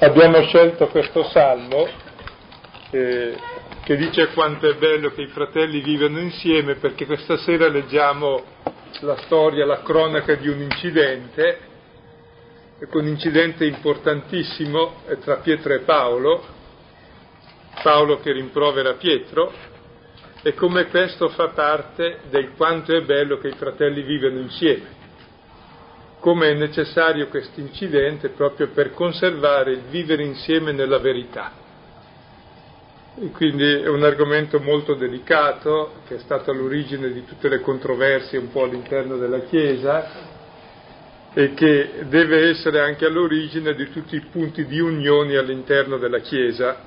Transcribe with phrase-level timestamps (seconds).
[0.00, 1.88] abbiamo scelto questo salmo
[2.90, 3.36] eh,
[3.82, 8.44] che dice quanto è bello che i fratelli vivano insieme perché questa sera leggiamo
[9.00, 11.58] la storia, la cronaca di un incidente,
[12.92, 16.44] un incidente importantissimo tra Pietro e Paolo,
[17.82, 19.52] Paolo che rimprovera Pietro
[20.42, 24.97] e come questo fa parte del quanto è bello che i fratelli vivano insieme
[26.20, 31.66] come è necessario questo incidente proprio per conservare il vivere insieme nella verità.
[33.20, 38.38] E quindi è un argomento molto delicato che è stato all'origine di tutte le controversie
[38.38, 40.36] un po' all'interno della Chiesa
[41.34, 46.86] e che deve essere anche all'origine di tutti i punti di unione all'interno della Chiesa.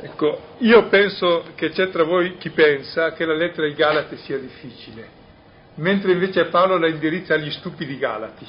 [0.00, 4.38] Ecco, io penso che c'è tra voi chi pensa che la lettera ai Galati sia
[4.38, 5.22] difficile
[5.76, 8.46] mentre invece Paolo la indirizza agli stupidi Galati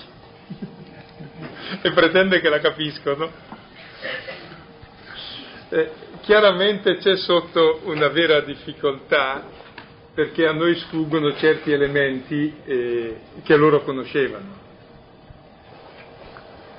[1.82, 3.32] e pretende che la capiscono.
[5.70, 9.44] Eh, chiaramente c'è sotto una vera difficoltà
[10.14, 14.64] perché a noi sfuggono certi elementi eh, che loro conoscevano.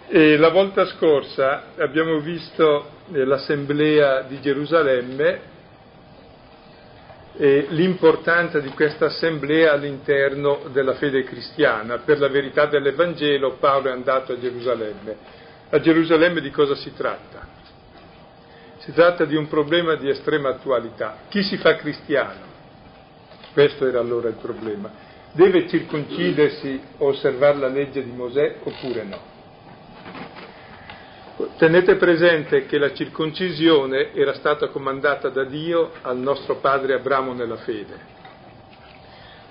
[0.08, 5.54] E la volta scorsa abbiamo visto eh, l'assemblea di Gerusalemme
[7.38, 11.98] eh, l'importanza di questa assemblea all'interno della fede cristiana.
[11.98, 15.16] Per la verità dell'Evangelo Paolo è andato a Gerusalemme.
[15.70, 17.54] A Gerusalemme di cosa si tratta?
[18.78, 21.18] Si tratta di un problema di estrema attualità.
[21.28, 22.54] Chi si fa cristiano?
[23.52, 24.90] Questo era allora il problema.
[25.32, 29.35] Deve circoncidersi o osservare la legge di Mosè oppure no?
[31.58, 37.56] Tenete presente che la circoncisione era stata comandata da Dio al nostro padre Abramo nella
[37.56, 37.98] fede,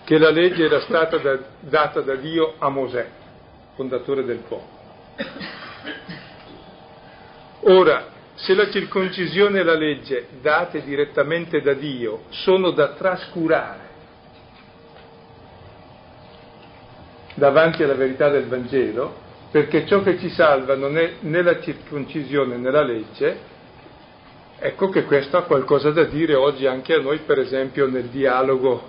[0.04, 3.08] che la legge era stata da, data da Dio a Mosè,
[3.76, 4.74] fondatore del popolo.
[7.68, 13.84] Ora, se la circoncisione e la legge date direttamente da Dio sono da trascurare
[17.36, 19.24] davanti alla verità del Vangelo,
[19.56, 23.38] perché ciò che ci salva non è né la circoncisione né la legge,
[24.60, 28.84] ecco che questo ha qualcosa da dire oggi anche a noi, per esempio, nel dialogo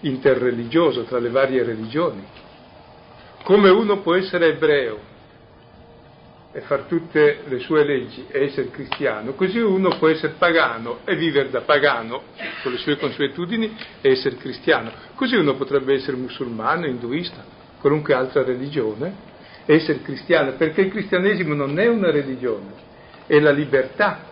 [0.00, 2.26] interreligioso tra le varie religioni.
[3.44, 4.98] Come uno può essere ebreo
[6.50, 11.14] e fare tutte le sue leggi e essere cristiano, così uno può essere pagano e
[11.14, 12.22] vivere da pagano
[12.60, 14.90] con le sue consuetudini e essere cristiano.
[15.14, 19.12] Così uno potrebbe essere musulmano, induista, qualunque altra religione,
[19.66, 22.72] essere cristiano, perché il cristianesimo non è una religione,
[23.26, 24.30] è la libertà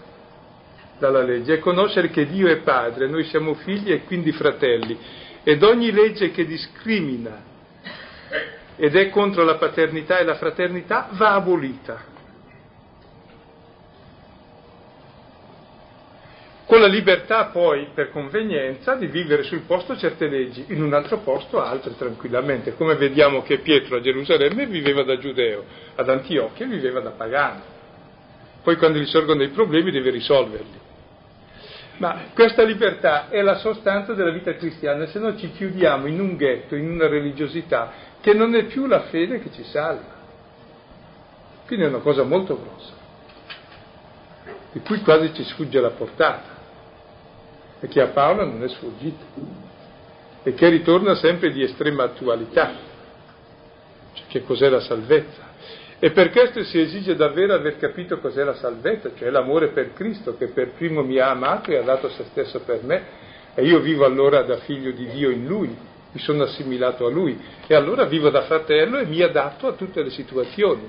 [0.99, 4.97] dalla legge, è conoscere che Dio è padre, noi siamo figli e quindi fratelli,
[5.43, 7.49] ed ogni legge che discrimina
[8.77, 12.19] ed è contro la paternità e la fraternità va abolita.
[16.71, 21.19] Con la libertà poi, per convenienza, di vivere sul posto certe leggi, in un altro
[21.19, 25.65] posto altre tranquillamente, come vediamo che Pietro a Gerusalemme viveva da giudeo,
[25.97, 27.63] ad Antiochia viveva da pagano.
[28.63, 30.79] Poi quando gli sorgono dei problemi deve risolverli.
[31.97, 36.37] Ma questa libertà è la sostanza della vita cristiana, se no ci chiudiamo in un
[36.37, 40.19] ghetto, in una religiosità che non è più la fede che ci salva.
[41.67, 42.93] Quindi è una cosa molto grossa,
[44.71, 46.59] di cui quasi ci sfugge la portata
[47.81, 49.25] e che a Paolo non è sfuggito
[50.43, 52.73] e che ritorna sempre di estrema attualità,
[54.13, 55.49] cioè che cos'è la salvezza.
[55.99, 60.37] E per questo si esige davvero aver capito cos'è la salvezza, cioè l'amore per Cristo
[60.37, 63.81] che per primo mi ha amato e ha dato se stesso per me e io
[63.81, 65.77] vivo allora da figlio di Dio in Lui,
[66.13, 70.03] mi sono assimilato a Lui e allora vivo da fratello e mi adatto a tutte
[70.03, 70.89] le situazioni,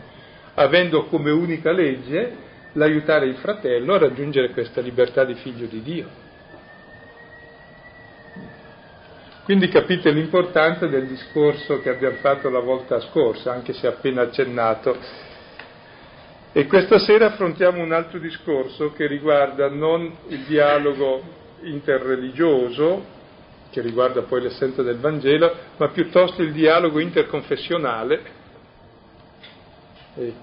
[0.53, 6.29] avendo come unica legge l'aiutare il fratello a raggiungere questa libertà di figlio di Dio.
[9.51, 14.97] Quindi capite l'importanza del discorso che abbiamo fatto la volta scorsa, anche se appena accennato.
[16.53, 21.21] E questa sera affrontiamo un altro discorso che riguarda non il dialogo
[21.63, 23.03] interreligioso,
[23.71, 28.21] che riguarda poi l'essenza del Vangelo, ma piuttosto il dialogo interconfessionale.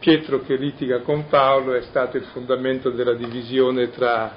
[0.01, 4.37] Pietro che litiga con Paolo è stato il fondamento della divisione tra,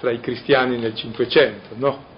[0.00, 2.16] tra i cristiani nel Cinquecento, no?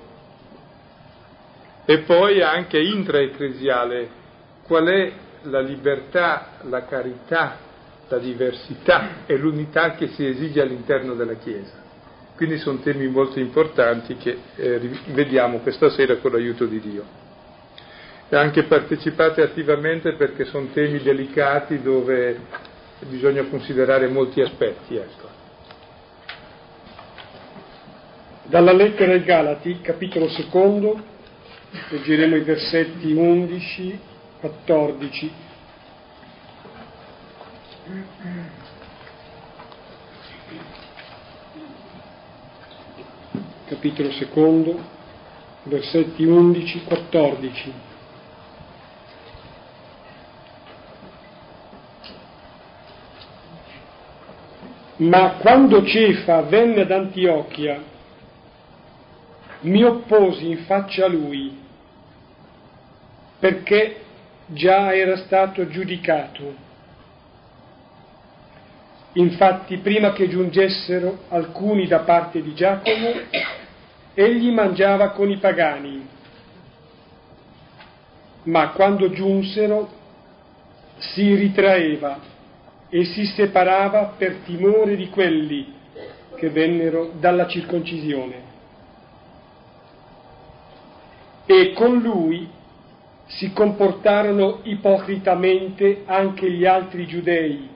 [1.90, 4.08] E poi anche intraecclesiale,
[4.62, 7.56] qual è la libertà, la carità,
[8.06, 11.82] la diversità e l'unità che si esige all'interno della Chiesa.
[12.36, 17.02] Quindi sono temi molto importanti che eh, vediamo questa sera con l'aiuto di Dio.
[18.28, 22.38] E anche partecipate attivamente perché sono temi delicati dove
[23.08, 24.94] bisogna considerare molti aspetti.
[24.94, 25.28] Ecco.
[28.44, 31.18] Dalla lettera ai Galati, capitolo secondo,
[31.90, 34.00] leggeremo i versetti 11,
[34.40, 35.32] 14.
[43.66, 44.82] Capitolo secondo,
[45.64, 47.72] versetti 11, 14.
[54.96, 57.89] Ma quando Cefa venne ad Antiochia,
[59.62, 61.58] mi opposi in faccia a lui,
[63.38, 63.96] perché
[64.46, 66.68] già era stato giudicato.
[69.14, 73.12] Infatti, prima che giungessero alcuni da parte di Giacomo,
[74.14, 76.08] egli mangiava con i pagani,
[78.44, 79.98] ma quando giunsero
[80.98, 82.18] si ritraeva
[82.88, 85.74] e si separava per timore di quelli
[86.36, 88.49] che vennero dalla circoncisione
[91.52, 92.48] e con lui
[93.26, 97.68] si comportarono ipocritamente anche gli altri giudei,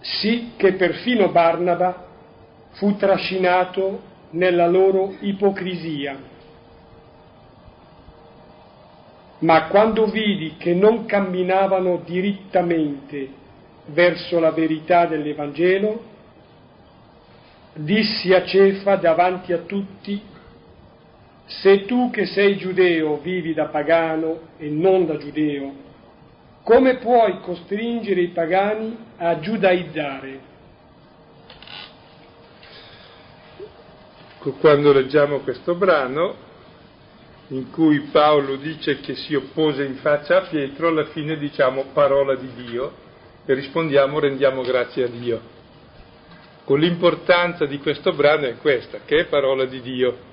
[0.00, 2.06] sì che perfino Barnaba
[2.70, 4.00] fu trascinato
[4.30, 6.16] nella loro ipocrisia.
[9.40, 13.28] Ma quando vidi che non camminavano dirittamente
[13.86, 16.02] verso la verità dell'Evangelo,
[17.74, 20.36] dissi a Cefa davanti a tutti
[21.48, 25.86] se tu che sei giudeo vivi da pagano e non da giudeo,
[26.62, 30.46] come puoi costringere i pagani a giudaizzare?
[34.60, 36.46] Quando leggiamo questo brano,
[37.48, 42.34] in cui Paolo dice che si oppose in faccia a Pietro, alla fine diciamo parola
[42.34, 42.92] di Dio
[43.46, 45.40] e rispondiamo rendiamo grazie a Dio.
[46.64, 50.27] Con l'importanza di questo brano è questa, che è parola di Dio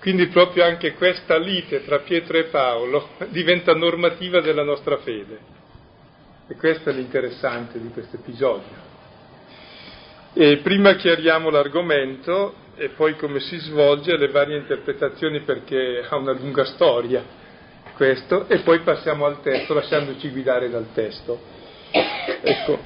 [0.00, 5.58] quindi proprio anche questa lite tra Pietro e Paolo diventa normativa della nostra fede.
[6.48, 8.88] E questo è l'interessante di questo episodio.
[10.32, 16.32] E prima chiariamo l'argomento e poi come si svolge, le varie interpretazioni perché ha una
[16.32, 17.38] lunga storia
[17.94, 21.38] questo, e poi passiamo al testo lasciandoci guidare dal testo.
[21.90, 22.78] Ecco,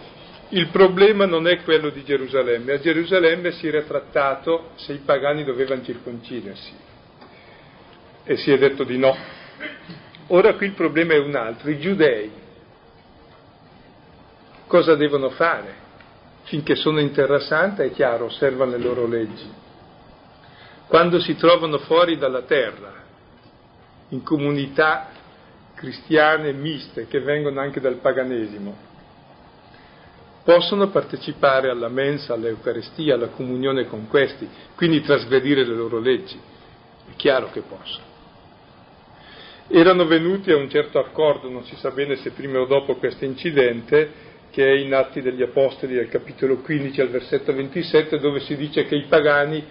[0.48, 5.44] il problema non è quello di Gerusalemme, a Gerusalemme si era trattato se i pagani
[5.44, 6.92] dovevano circoncidersi
[8.24, 9.16] e si è detto di no.
[10.28, 12.42] Ora qui il problema è un altro, i giudei
[14.66, 15.82] cosa devono fare?
[16.44, 19.48] Finché sono in Terra Santa è chiaro, osservano le loro leggi.
[20.88, 22.92] Quando si trovano fuori dalla terra,
[24.08, 25.10] in comunità
[25.74, 28.76] cristiane miste che vengono anche dal paganesimo,
[30.42, 36.38] possono partecipare alla mensa, all'Eucaristia, alla comunione con questi, quindi trasgredire le loro leggi.
[37.10, 38.13] È chiaro che possono
[39.68, 43.24] erano venuti a un certo accordo, non si sa bene se prima o dopo questo
[43.24, 48.56] incidente, che è in Atti degli Apostoli al capitolo 15 al versetto 27, dove si
[48.56, 49.64] dice che i pagani,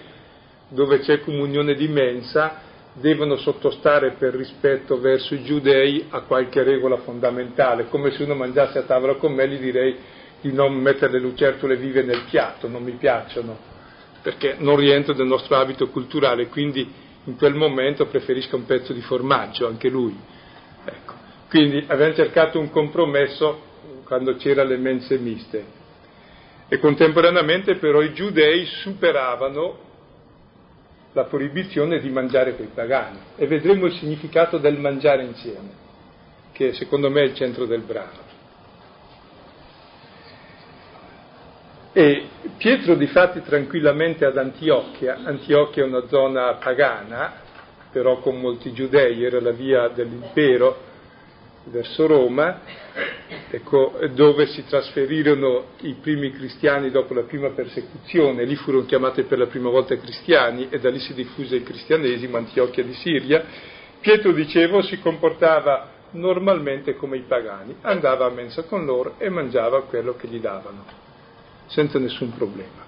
[0.68, 2.62] dove c'è comunione di mensa,
[2.94, 8.80] devono sottostare per rispetto verso i giudei a qualche regola fondamentale, come se uno mangiasse
[8.80, 9.95] a tavola con me gli direi
[10.42, 13.57] di non mettere le lucertole vive nel piatto, non mi piacciono,
[14.21, 16.92] perché non rientra nel nostro abito culturale, quindi
[17.25, 20.18] in quel momento preferisca un pezzo di formaggio, anche lui.
[20.85, 21.13] Ecco.
[21.49, 23.71] Quindi abbiamo cercato un compromesso
[24.06, 25.81] quando c'erano le mense miste.
[26.68, 29.92] E contemporaneamente però i giudei superavano
[31.13, 35.69] la proibizione di mangiare con i pagani e vedremo il significato del mangiare insieme,
[36.51, 38.31] che secondo me è il centro del brano.
[41.94, 42.25] E
[42.57, 47.33] Pietro difatti tranquillamente ad Antiochia, Antiochia è una zona pagana,
[47.92, 50.92] però con molti giudei, era la via dell'impero
[51.66, 52.62] verso Roma,
[53.50, 59.38] ecco, dove si trasferirono i primi cristiani dopo la prima persecuzione, lì furono chiamati per
[59.38, 63.44] la prima volta cristiani e da lì si diffuse il cristianesimo, Antiochia di Siria.
[64.00, 69.83] Pietro, dicevo, si comportava normalmente come i pagani, andava a mensa con loro e mangiava
[69.83, 71.03] quello che gli davano
[71.73, 72.81] senza nessun problema.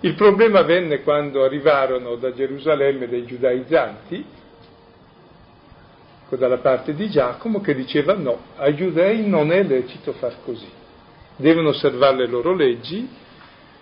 [0.00, 4.24] Il problema venne quando arrivarono da Gerusalemme dei giudaizzanti,
[6.36, 10.70] dalla parte di Giacomo, che diceva no, ai giudei non è lecito far così,
[11.36, 13.08] devono osservare le loro leggi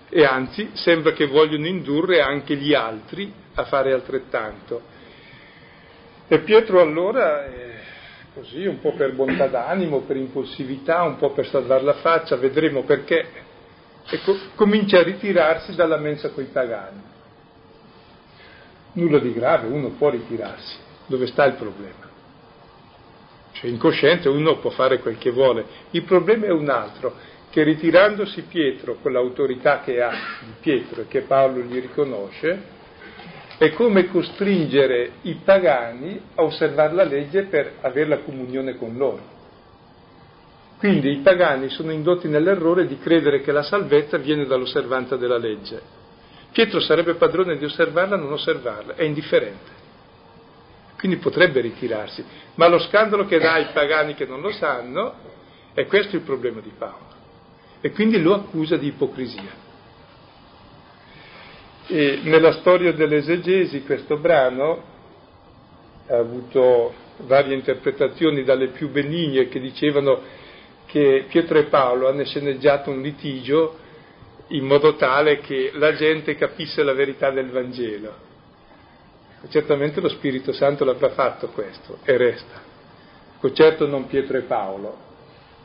[0.09, 4.81] e anzi sembra che vogliono indurre anche gli altri a fare altrettanto.
[6.27, 7.75] E Pietro allora, eh,
[8.35, 12.83] così, un po' per bontà d'animo, per impulsività, un po' per salvare la faccia, vedremo
[12.83, 13.27] perché,
[14.11, 17.03] e co- comincia a ritirarsi dalla mensa coi pagani.
[18.93, 22.07] Nulla di grave, uno può ritirarsi, dove sta il problema?
[23.53, 27.15] Cioè incosciente uno può fare quel che vuole, il problema è un altro,
[27.51, 30.11] che ritirandosi Pietro con l'autorità che ha
[30.41, 32.77] di Pietro e che Paolo gli riconosce,
[33.59, 39.37] è come costringere i pagani a osservare la legge per avere la comunione con loro.
[40.79, 45.83] Quindi i pagani sono indotti nell'errore di credere che la salvezza viene dall'osservanza della legge.
[46.53, 49.77] Pietro sarebbe padrone di osservarla o non osservarla, è indifferente.
[50.97, 52.25] Quindi potrebbe ritirarsi.
[52.55, 55.15] Ma lo scandalo che dà ai pagani che non lo sanno
[55.75, 57.07] è questo il problema di Paolo.
[57.81, 59.67] E quindi lo accusa di ipocrisia.
[61.87, 64.83] E nella storia dell'esegesi questo brano
[66.09, 70.21] ha avuto varie interpretazioni dalle più benigne che dicevano
[70.89, 73.79] che Pietro e Paolo hanno sceneggiato un litigio
[74.49, 78.27] in modo tale che la gente capisse la verità del Vangelo.
[79.49, 82.67] Certamente lo Spirito Santo l'avrà fatto questo e resta.
[83.53, 85.07] Certo non Pietro e Paolo,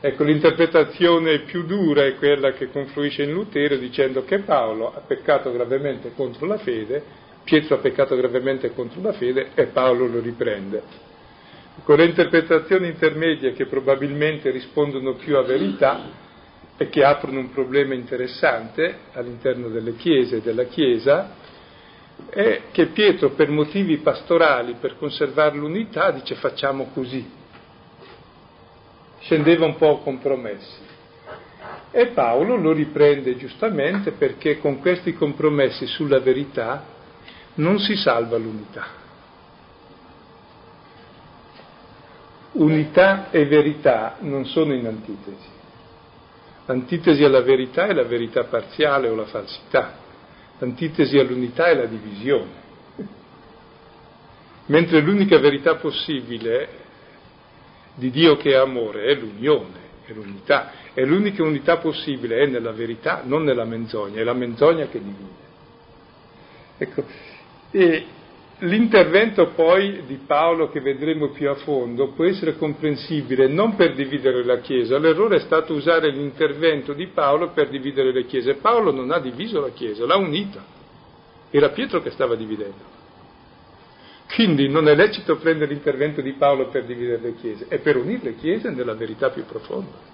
[0.06, 5.50] Ecco, l'interpretazione più dura è quella che confluisce in Lutero dicendo che Paolo ha peccato
[5.50, 7.02] gravemente contro la fede,
[7.42, 10.82] Pietro ha peccato gravemente contro la fede e Paolo lo riprende.
[11.82, 16.22] Con le interpretazioni intermedie che probabilmente rispondono più a verità
[16.76, 21.34] e che aprono un problema interessante all'interno delle chiese e della Chiesa,
[22.30, 27.28] è che Pietro per motivi pastorali, per conservare l'unità, dice facciamo così,
[29.20, 30.92] scendeva un po' a compromessi.
[31.90, 36.84] E Paolo lo riprende giustamente perché con questi compromessi sulla verità
[37.54, 39.02] non si salva l'unità.
[42.54, 45.48] Unità e verità non sono in antitesi.
[46.66, 49.98] L'antitesi alla verità è la verità parziale o la falsità.
[50.58, 52.62] L'antitesi all'unità è la divisione.
[54.66, 56.68] Mentre l'unica verità possibile
[57.94, 62.72] di Dio che è amore, è l'unione, è l'unità, e l'unica unità possibile è nella
[62.72, 65.42] verità, non nella menzogna, è la menzogna che divide.
[66.78, 67.04] Ecco,
[67.70, 68.06] e
[68.64, 74.44] l'intervento poi di Paolo che vedremo più a fondo può essere comprensibile non per dividere
[74.44, 78.54] la Chiesa, l'errore è stato usare l'intervento di Paolo per dividere le Chiese.
[78.54, 80.64] Paolo non ha diviso la Chiesa, l'ha unita,
[81.50, 82.92] era Pietro che stava dividendo.
[84.34, 88.20] Quindi non è lecito prendere l'intervento di Paolo per dividere le chiese, è per unire
[88.22, 90.13] le chiese nella verità più profonda.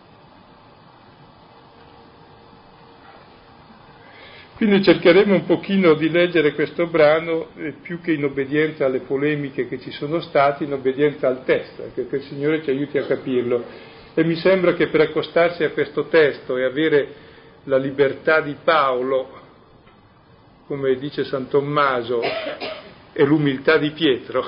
[4.61, 9.67] Quindi cercheremo un pochino di leggere questo brano eh, più che in obbedienza alle polemiche
[9.67, 13.07] che ci sono state, in obbedienza al testo, che, che il Signore ci aiuti a
[13.07, 13.65] capirlo.
[14.13, 17.09] E mi sembra che per accostarsi a questo testo e avere
[17.65, 19.31] la libertà di Paolo,
[20.67, 22.21] come dice San Tommaso,
[23.15, 24.45] e l'umiltà di Pietro,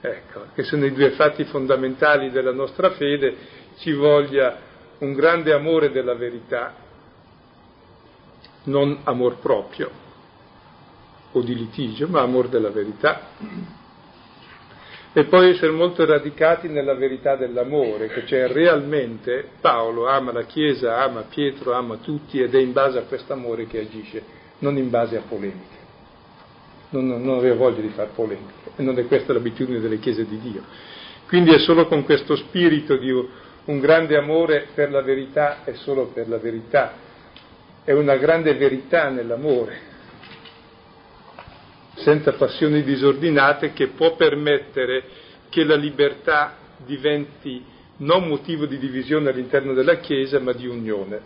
[0.00, 3.34] ecco, che sono i due fatti fondamentali della nostra fede,
[3.78, 4.60] ci voglia
[4.98, 6.84] un grande amore della verità,
[8.66, 9.90] non amor proprio
[11.32, 13.28] o di litigio, ma amor della verità.
[15.12, 21.02] E poi essere molto radicati nella verità dell'amore, che cioè realmente Paolo ama la Chiesa,
[21.02, 24.22] ama Pietro, ama tutti ed è in base a questo amore che agisce,
[24.58, 25.76] non in base a polemiche
[26.90, 30.38] non, non aveva voglia di fare polemiche e non è questa l'abitudine delle chiese di
[30.38, 30.62] Dio.
[31.26, 36.06] Quindi è solo con questo spirito di un grande amore per la verità e solo
[36.06, 36.92] per la verità,
[37.86, 39.78] è una grande verità nell'amore,
[41.94, 45.04] senza passioni disordinate che può permettere
[45.48, 47.64] che la libertà diventi
[47.98, 51.20] non motivo di divisione all'interno della Chiesa, ma di unione.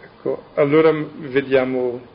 [0.00, 2.14] Ecco, allora vediamo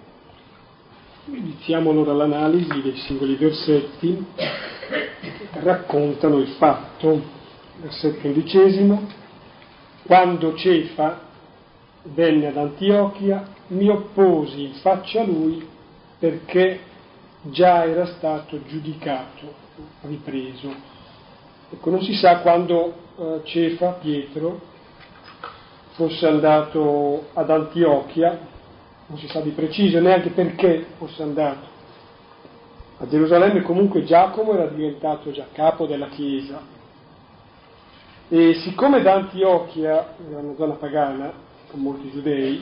[1.25, 7.21] Iniziamo allora l'analisi dei singoli versetti che raccontano il fatto.
[7.81, 9.07] Versetto undicesimo.
[10.03, 11.30] Quando Cefa
[12.03, 15.67] venne ad Antiochia, mi opposi in faccia a lui
[16.17, 16.79] perché
[17.41, 19.53] già era stato giudicato,
[20.01, 20.73] ripreso.
[21.71, 24.59] Ecco, non si sa quando eh, Cefa, Pietro,
[25.93, 28.39] fosse andato ad Antiochia,
[29.07, 31.67] non si sa di preciso neanche perché fosse andato.
[32.97, 36.79] A Gerusalemme comunque Giacomo era diventato già capo della Chiesa
[38.33, 41.33] e siccome da Antiochia, era una zona pagana,
[41.71, 42.61] con molti giudei,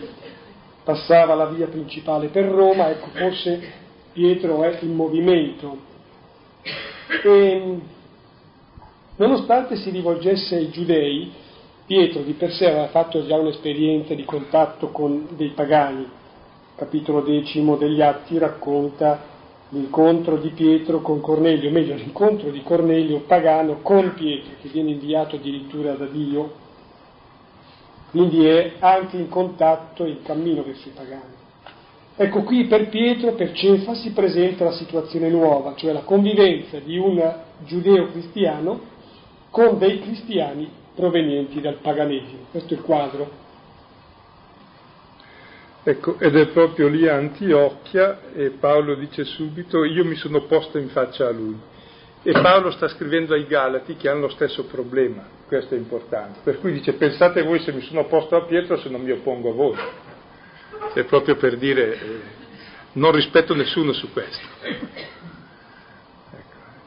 [0.83, 3.61] passava la via principale per Roma, ecco forse
[4.13, 5.77] Pietro è in movimento.
[7.23, 7.79] E
[9.19, 11.29] Nonostante si rivolgesse ai giudei,
[11.85, 16.07] Pietro di per sé aveva fatto già un'esperienza di contatto con dei pagani.
[16.77, 19.19] Capitolo decimo degli Atti racconta
[19.69, 25.35] l'incontro di Pietro con Cornelio, meglio l'incontro di Cornelio pagano con Pietro, che viene inviato
[25.35, 26.53] addirittura da Dio,
[28.11, 31.37] quindi è anche in contatto in cammino verso i pagani.
[32.15, 36.97] Ecco qui per Pietro, per Cefa, si presenta la situazione nuova, cioè la convivenza di
[36.97, 38.81] un giudeo cristiano
[39.49, 42.47] con dei cristiani provenienti dal paganesimo.
[42.51, 43.47] Questo è il quadro.
[45.81, 50.77] Ecco, ed è proprio lì a Antiochia e Paolo dice subito io mi sono posto
[50.77, 51.57] in faccia a lui.
[52.21, 56.39] E Paolo sta scrivendo ai Galati che hanno lo stesso problema, questo è importante.
[56.43, 59.51] Per cui dice pensate voi se mi sono posto a Pietro se non mi oppongo
[59.51, 59.77] a voi.
[60.93, 62.19] È proprio per dire eh,
[62.93, 64.45] non rispetto nessuno su questo.
[64.61, 64.85] Ecco,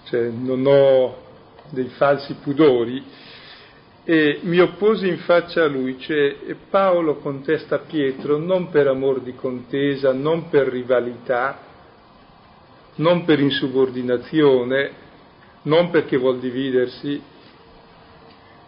[0.04, 1.16] cioè, non ho
[1.70, 3.02] dei falsi pudori,
[4.04, 6.36] e mi opposi in faccia a lui, cioè
[6.68, 11.58] Paolo contesta Pietro non per amor di contesa, non per rivalità,
[12.96, 14.92] non per insubordinazione,
[15.62, 17.22] non perché vuol dividersi,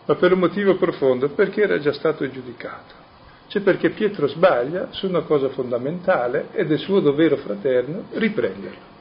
[0.07, 3.03] ma per un motivo profondo, perché era già stato giudicato.
[3.49, 8.93] Cioè perché Pietro sbaglia su una cosa fondamentale ed è suo dovere fraterno riprenderlo.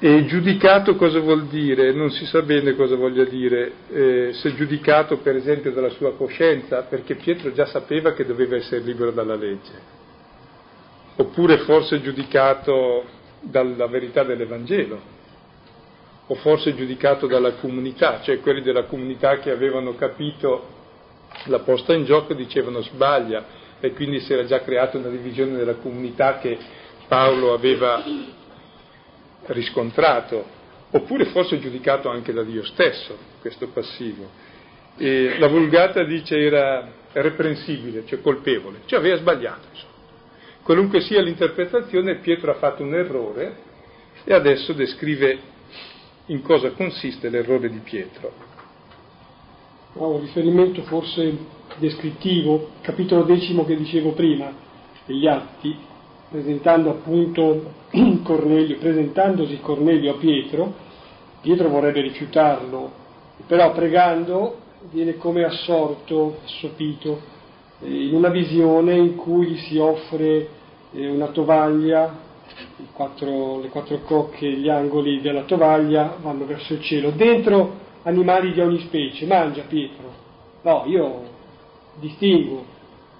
[0.00, 1.92] E giudicato cosa vuol dire?
[1.92, 6.82] Non si sa bene cosa voglia dire, eh, se giudicato per esempio dalla sua coscienza,
[6.82, 9.97] perché Pietro già sapeva che doveva essere libero dalla legge,
[11.20, 13.04] oppure forse giudicato
[13.40, 15.16] dalla verità dell'Evangelo,
[16.26, 20.76] o forse giudicato dalla comunità, cioè quelli della comunità che avevano capito
[21.46, 23.44] la posta in gioco dicevano sbaglia
[23.80, 26.56] e quindi si era già creata una divisione della comunità che
[27.08, 28.02] Paolo aveva
[29.46, 30.44] riscontrato,
[30.90, 34.28] oppure forse giudicato anche da Dio stesso, questo passivo.
[34.96, 39.66] E la vulgata dice era reprensibile, cioè colpevole, cioè aveva sbagliato.
[39.72, 39.97] Insomma.
[40.68, 43.56] Qualunque sia l'interpretazione, Pietro ha fatto un errore
[44.22, 45.38] e adesso descrive
[46.26, 48.30] in cosa consiste l'errore di Pietro.
[49.94, 51.38] Oh, un riferimento forse
[51.78, 54.52] descrittivo, capitolo decimo che dicevo prima,
[55.06, 55.74] degli Atti,
[56.28, 57.72] presentando appunto
[58.22, 60.74] Cornelio, presentandosi Cornelio a Pietro,
[61.40, 62.92] Pietro vorrebbe rifiutarlo,
[63.46, 64.58] però pregando
[64.90, 67.22] viene come assorto, assopito,
[67.80, 70.56] eh, in una visione in cui gli si offre
[70.92, 72.16] una tovaglia,
[72.92, 78.60] quattro, le quattro cocche, gli angoli della tovaglia vanno verso il cielo, dentro animali di
[78.60, 80.10] ogni specie, mangia Pietro,
[80.62, 81.22] no, io
[81.98, 82.76] distingo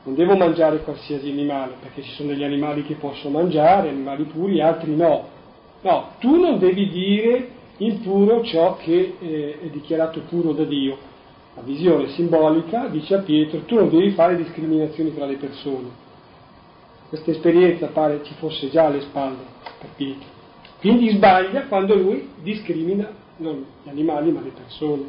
[0.08, 4.62] non devo mangiare qualsiasi animale, perché ci sono degli animali che posso mangiare, animali puri,
[4.62, 5.36] altri no.
[5.82, 10.96] No, tu non devi dire impuro ciò che eh, è dichiarato puro da Dio.
[11.54, 16.06] La visione simbolica dice a Pietro, tu non devi fare discriminazioni tra le persone.
[17.08, 19.44] Questa esperienza pare ci fosse già alle spalle
[19.78, 20.36] per Pietro.
[20.80, 25.04] Quindi sbaglia quando lui discrimina non gli animali ma le persone.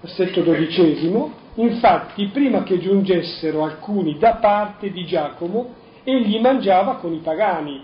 [0.00, 7.18] Versetto dodicesimo, Infatti, prima che giungessero alcuni da parte di Giacomo, egli mangiava con i
[7.18, 7.80] pagani,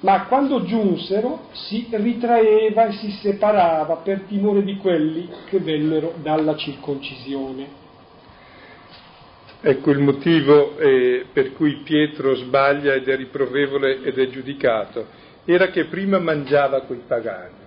[0.00, 6.54] ma quando giunsero si ritraeva e si separava per timore di quelli che vennero dalla
[6.54, 7.82] circoncisione.
[9.66, 15.06] Ecco il motivo eh, per cui Pietro sbaglia ed è riprovevole ed è giudicato,
[15.46, 17.62] era che prima mangiava coi pagani.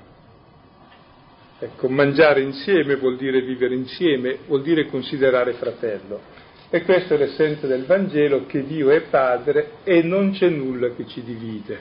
[1.58, 6.22] Ecco, mangiare insieme vuol dire vivere insieme, vuol dire considerare fratello.
[6.70, 11.08] E questa è l'essenza del Vangelo, che Dio è Padre e non c'è nulla che
[11.08, 11.80] ci divide,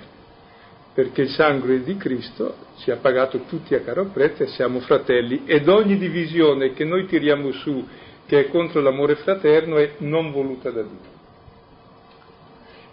[0.95, 5.43] perché il sangue di Cristo ci ha pagato tutti a caro prezzo e siamo fratelli
[5.45, 7.87] ed ogni divisione che noi tiriamo su,
[8.27, 11.15] che è contro l'amore fraterno, è non voluta da Dio.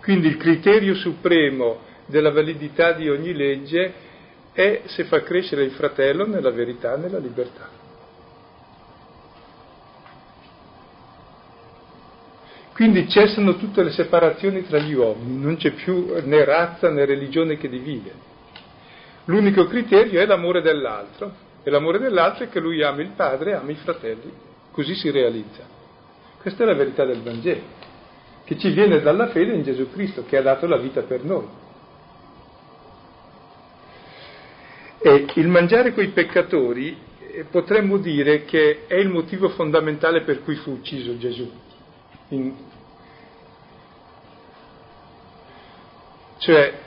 [0.01, 3.93] Quindi il criterio supremo della validità di ogni legge
[4.51, 7.81] è se fa crescere il fratello nella verità, nella libertà.
[12.73, 17.55] Quindi cessano tutte le separazioni tra gli uomini, non c'è più né razza né religione
[17.57, 18.11] che divide.
[19.25, 21.31] L'unico criterio è l'amore dell'altro,
[21.63, 24.31] e l'amore dell'altro è che lui ami il padre e ami i fratelli,
[24.73, 25.63] così si realizza.
[26.41, 27.61] Questa è la verità del Vangelo,
[28.43, 31.47] che ci viene dalla fede in Gesù Cristo, che ha dato la vita per noi.
[34.99, 40.55] E il mangiare coi peccatori eh, potremmo dire che è il motivo fondamentale per cui
[40.55, 41.49] fu ucciso Gesù.
[42.29, 42.55] In...
[46.39, 46.82] Cioè,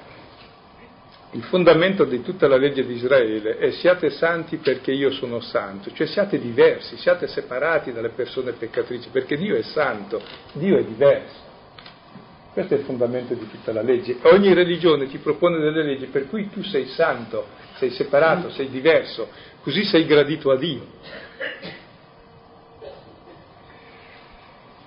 [1.37, 5.93] il fondamento di tutta la legge di Israele è siate santi perché io sono santo,
[5.93, 10.23] cioè siate diversi, siate separati dalle persone peccatrici, perché Dio è santo,
[10.55, 11.45] Dio è diverso.
[12.55, 14.17] Questo è il fondamento di tutta la legge.
[14.23, 19.29] Ogni religione ti propone delle leggi per cui tu sei santo, sei separato, sei diverso,
[19.61, 20.87] così sei gradito a Dio.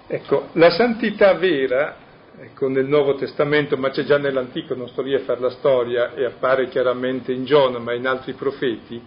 [0.08, 1.96] Ecco, la santità vera,
[2.38, 6.14] ecco, nel Nuovo Testamento, ma c'è già nell'Antico, non sto lì a fare la storia,
[6.14, 9.02] e appare chiaramente in Giona, ma in altri profeti,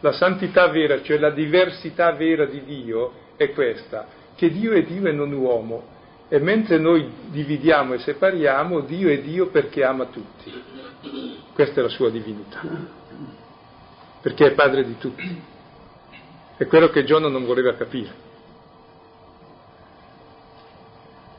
[0.00, 5.06] la santità vera, cioè la diversità vera di Dio, è questa, che Dio è Dio
[5.06, 5.94] e non uomo,
[6.28, 10.52] e mentre noi dividiamo e separiamo, Dio è Dio perché ama tutti.
[11.54, 12.60] Questa è la sua divinità,
[14.20, 15.42] perché è padre di tutti.
[16.56, 18.25] È quello che Giona non voleva capire.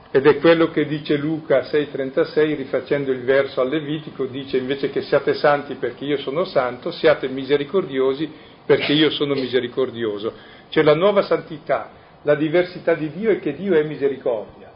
[0.10, 5.02] Ed è quello che dice Luca 6,36, rifacendo il verso al Levitico, dice invece che
[5.02, 8.32] siate santi perché io sono santo, siate misericordiosi
[8.66, 10.34] perché io sono misericordioso.
[10.70, 11.92] C'è la nuova santità,
[12.22, 14.72] la diversità di Dio è che Dio è misericordia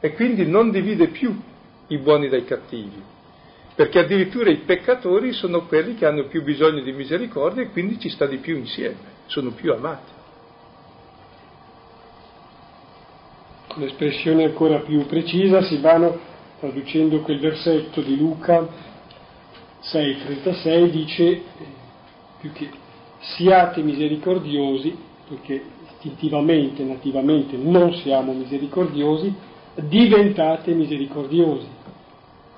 [0.00, 1.40] e quindi non divide più
[1.88, 3.00] i buoni dai cattivi,
[3.76, 8.08] perché addirittura i peccatori sono quelli che hanno più bisogno di misericordia e quindi ci
[8.08, 10.21] sta di più insieme, sono più amati.
[13.72, 16.18] Con l'espressione ancora più precisa si vanno
[16.60, 18.68] traducendo quel versetto di Luca
[19.82, 21.42] 6,36 dice
[22.38, 22.68] più che
[23.20, 24.94] siate misericordiosi,
[25.26, 29.34] perché istintivamente, nativamente non siamo misericordiosi,
[29.76, 31.68] diventate misericordiosi,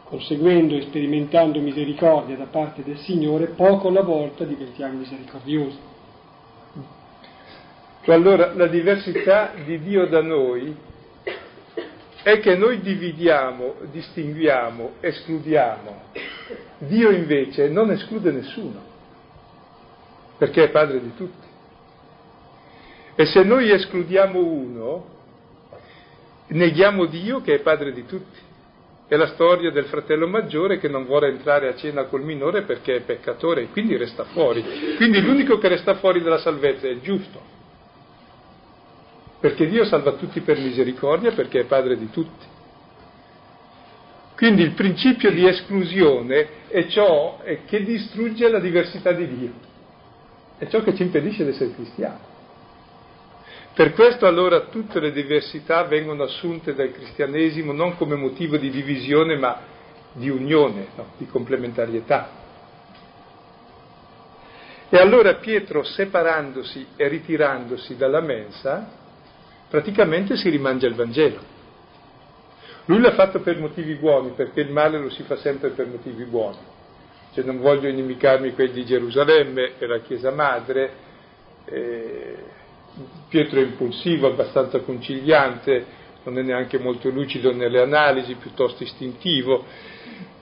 [0.02, 5.78] conseguendo e sperimentando misericordia da parte del Signore, poco alla volta diventiamo misericordiosi.
[8.02, 10.92] Cioè, allora la diversità di Dio da noi
[12.24, 16.04] è che noi dividiamo, distinguiamo, escludiamo.
[16.78, 18.82] Dio invece non esclude nessuno,
[20.38, 21.46] perché è padre di tutti.
[23.14, 25.06] E se noi escludiamo uno,
[26.48, 28.38] neghiamo Dio che è padre di tutti.
[29.06, 32.96] È la storia del fratello maggiore che non vuole entrare a cena col minore perché
[32.96, 34.64] è peccatore e quindi resta fuori.
[34.96, 37.63] Quindi l'unico che resta fuori dalla salvezza è il giusto.
[39.44, 42.46] Perché Dio salva tutti per misericordia perché è padre di tutti.
[44.34, 49.52] Quindi il principio di esclusione è ciò che distrugge la diversità di Dio,
[50.56, 52.20] è ciò che ci impedisce di essere cristiani.
[53.74, 59.36] Per questo allora tutte le diversità vengono assunte dal cristianesimo non come motivo di divisione
[59.36, 59.60] ma
[60.12, 61.08] di unione, no?
[61.18, 62.30] di complementarietà.
[64.88, 69.02] E allora Pietro, separandosi e ritirandosi dalla mensa,
[69.74, 71.40] praticamente si rimangia il Vangelo.
[72.84, 76.22] Lui l'ha fatto per motivi buoni, perché il male lo si fa sempre per motivi
[76.22, 76.58] buoni.
[77.32, 80.92] Cioè non voglio inimicarmi quelli di Gerusalemme e la Chiesa Madre,
[81.64, 82.36] eh,
[83.28, 85.84] Pietro è impulsivo, abbastanza conciliante,
[86.22, 89.64] non è neanche molto lucido nelle analisi, piuttosto istintivo,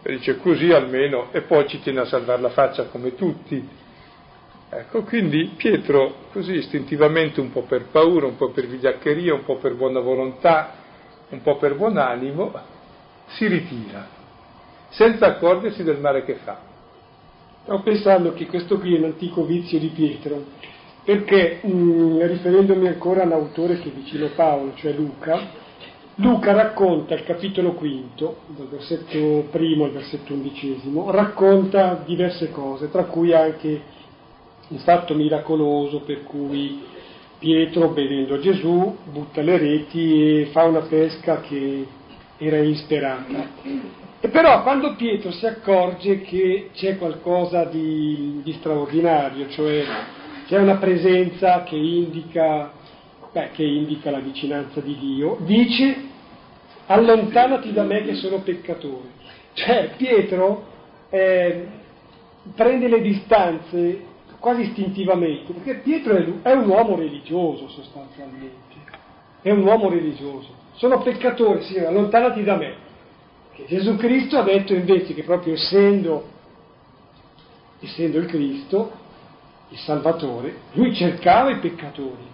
[0.02, 3.66] dice così almeno, e poi ci tiene a salvare la faccia come tutti.
[4.74, 9.56] Ecco, quindi Pietro così istintivamente, un po' per paura, un po' per vigliaccheria, un po'
[9.56, 10.72] per buona volontà,
[11.28, 12.50] un po' per buon animo,
[13.26, 14.08] si ritira,
[14.88, 16.58] senza accorgersi del male che fa.
[17.64, 20.42] Stavo pensando che questo qui è l'antico vizio di Pietro,
[21.04, 25.38] perché mh, mm, riferendomi ancora all'autore che è vicino a Paolo, cioè Luca,
[26.14, 33.04] Luca racconta il capitolo quinto, dal versetto primo al versetto undicesimo, racconta diverse cose, tra
[33.04, 34.00] cui anche
[34.68, 36.80] un fatto miracoloso per cui
[37.38, 41.86] Pietro, bevendo Gesù, butta le reti e fa una pesca che
[42.38, 43.48] era insperata.
[44.20, 49.84] E però quando Pietro si accorge che c'è qualcosa di, di straordinario, cioè
[50.46, 52.70] c'è una presenza che indica,
[53.32, 56.10] beh, che indica la vicinanza di Dio, dice
[56.86, 59.08] allontanati da me che sono peccatore.
[59.54, 60.66] Cioè Pietro
[61.10, 61.66] eh,
[62.54, 64.10] prende le distanze
[64.42, 68.74] quasi istintivamente, perché Pietro è, un uomo religioso sostanzialmente,
[69.40, 70.48] è un uomo religioso.
[70.74, 72.74] Sono peccatore, Signore, allontanati da me.
[73.54, 76.24] Che Gesù Cristo ha detto invece che proprio essendo,
[77.80, 78.90] essendo il Cristo,
[79.68, 82.30] il Salvatore, lui cercava i peccatori.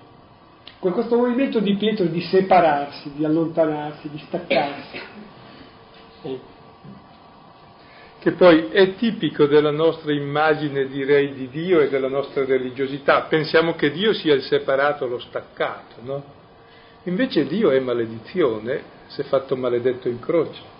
[0.79, 5.01] Con questo movimento di Pietro di separarsi, di allontanarsi, di staccarsi.
[8.21, 13.23] Che poi è tipico della nostra immagine, direi, di Dio e della nostra religiosità.
[13.23, 16.25] Pensiamo che Dio sia il separato, lo staccato, no?
[17.05, 18.83] Invece Dio è maledizione,
[19.15, 20.77] è fatto maledetto in croce.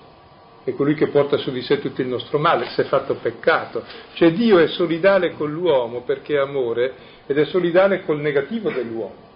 [0.65, 3.85] è colui che porta su di sé tutto il nostro male, è fatto peccato.
[4.15, 6.93] Cioè Dio è solidale con l'uomo perché è amore
[7.27, 9.28] ed è solidale col negativo dell'uomo.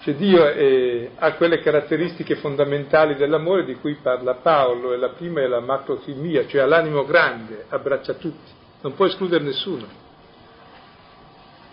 [0.00, 5.42] Cioè Dio è, ha quelle caratteristiche fondamentali dell'amore di cui parla Paolo, e la prima
[5.42, 9.86] è la macrotimia, cioè ha l'animo grande, abbraccia tutti, non può escludere nessuno.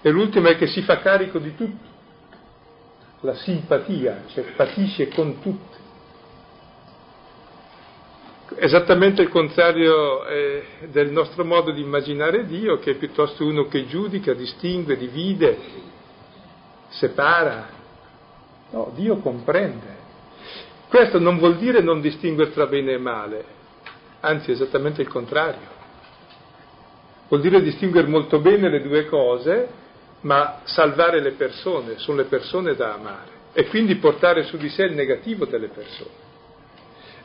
[0.01, 1.85] E l'ultima è che si fa carico di tutto,
[3.21, 5.77] la simpatia, cioè patisce con tutti.
[8.57, 13.85] Esattamente il contrario eh, del nostro modo di immaginare Dio, che è piuttosto uno che
[13.85, 15.57] giudica, distingue, divide,
[16.89, 17.75] separa,
[18.69, 19.95] No, Dio comprende.
[20.89, 23.45] Questo non vuol dire non distinguere tra bene e male,
[24.21, 25.75] anzi esattamente il contrario.
[27.27, 29.67] Vuol dire distinguere molto bene le due cose,
[30.21, 34.83] ma salvare le persone, sono le persone da amare e quindi portare su di sé
[34.83, 36.25] il negativo delle persone.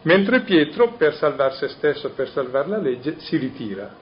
[0.03, 3.95] Mentre Pietro, per salvare se stesso, per salvare la legge, si ritira.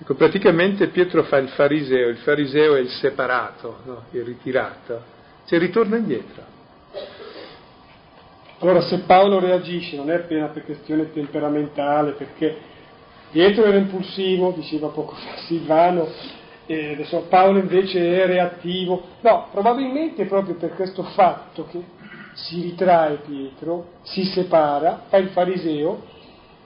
[0.00, 4.04] Ecco, praticamente Pietro fa il fariseo, il fariseo è il separato, no?
[4.12, 5.15] il ritirato
[5.46, 6.42] cioè ritorna indietro.
[8.58, 12.56] Allora se Paolo reagisce non è appena per questione temperamentale, perché
[13.30, 16.08] Pietro era impulsivo, diceva poco fa Silvano,
[16.66, 19.02] e adesso Paolo invece è reattivo.
[19.20, 21.82] No, probabilmente proprio per questo fatto che
[22.32, 26.14] si ritrae Pietro, si separa, fa il fariseo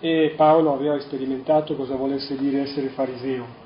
[0.01, 3.59] e Paolo aveva sperimentato cosa volesse dire essere fariseo.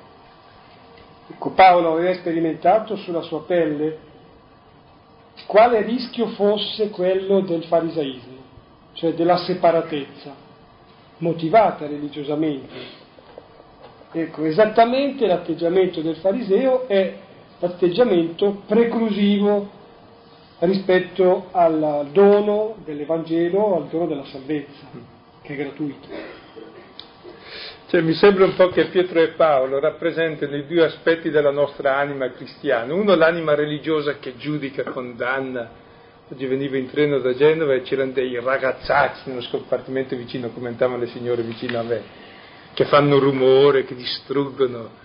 [1.31, 4.13] Ecco, Paolo aveva sperimentato sulla sua pelle
[5.47, 8.37] quale rischio fosse quello del farisaismo,
[8.93, 10.33] cioè della separatezza,
[11.17, 13.03] motivata religiosamente.
[14.11, 17.13] Ecco, esattamente l'atteggiamento del fariseo è
[17.59, 19.69] l'atteggiamento preclusivo
[20.59, 24.87] rispetto al dono dell'Evangelo, al dono della salvezza,
[25.41, 26.07] che è gratuito.
[27.87, 31.97] Cioè, mi sembra un po' che Pietro e Paolo rappresentano i due aspetti della nostra
[31.97, 32.91] anima cristiana.
[32.95, 35.69] Uno l'anima religiosa che giudica, condanna.
[36.27, 41.07] Oggi venivo in treno da Genova e c'erano dei ragazzacci nello scompartimento vicino, commentavano le
[41.07, 42.01] signore vicino a me,
[42.73, 45.03] che fanno rumore, che distruggono.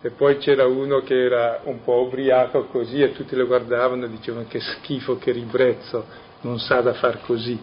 [0.00, 4.08] E poi c'era uno che era un po' ubriaco così e tutti lo guardavano e
[4.08, 6.06] dicevano che schifo, che ribrezzo,
[6.40, 7.60] non sa da far così.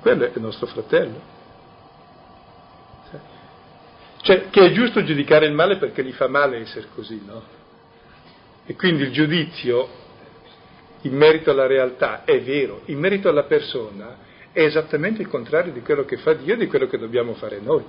[0.00, 1.36] Quello è il nostro fratello.
[4.20, 7.42] Cioè, che è giusto giudicare il male perché gli fa male essere così, no?
[8.66, 9.88] E quindi il giudizio
[11.02, 15.80] in merito alla realtà è vero, in merito alla persona è esattamente il contrario di
[15.80, 17.84] quello che fa Dio e di quello che dobbiamo fare noi.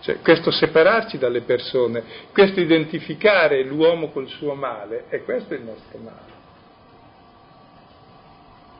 [0.00, 5.98] Cioè, questo separarci dalle persone, questo identificare l'uomo col suo male, è questo il nostro
[5.98, 6.32] male.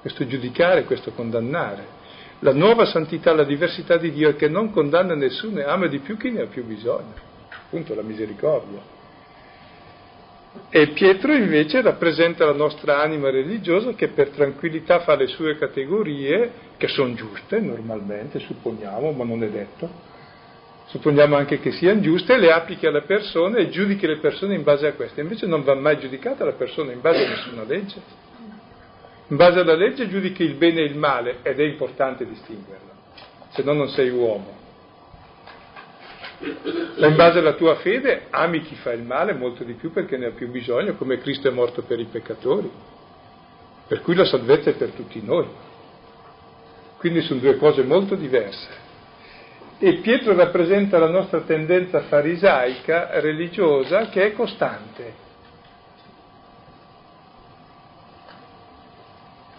[0.02, 2.02] Questo giudicare, questo condannare.
[2.44, 6.00] La nuova santità, la diversità di Dio è che non condanna nessuno e ama di
[6.00, 7.14] più chi ne ha più bisogno,
[7.48, 8.80] appunto la misericordia.
[10.68, 16.52] E Pietro invece rappresenta la nostra anima religiosa che per tranquillità fa le sue categorie,
[16.76, 19.88] che sono giuste normalmente, supponiamo, ma non è detto.
[20.88, 24.86] Supponiamo anche che siano giuste, le applichi alle persone e giudichi le persone in base
[24.86, 25.22] a queste.
[25.22, 28.32] Invece non va mai giudicata la persona in base a nessuna legge.
[29.28, 32.90] In base alla legge giudichi il bene e il male ed è importante distinguerlo,
[33.48, 34.62] se no non sei uomo.
[36.98, 40.18] Ma in base alla tua fede ami chi fa il male molto di più perché
[40.18, 42.70] ne ha più bisogno, come Cristo è morto per i peccatori.
[43.86, 45.46] Per cui la salvezza è per tutti noi.
[46.98, 48.82] Quindi sono due cose molto diverse.
[49.78, 55.23] E Pietro rappresenta la nostra tendenza farisaica, religiosa, che è costante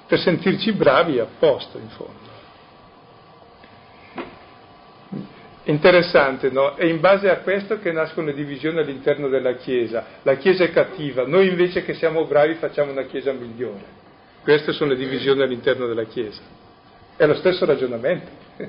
[0.08, 2.24] per sentirci bravi a posto in fondo.
[5.68, 6.76] Interessante, no?
[6.76, 10.06] È in base a questo che nascono le divisioni all'interno della Chiesa.
[10.22, 14.04] La Chiesa è cattiva, noi invece che siamo bravi facciamo una Chiesa migliore.
[14.44, 16.42] Queste sono le divisioni all'interno della Chiesa.
[17.16, 18.30] È lo stesso ragionamento,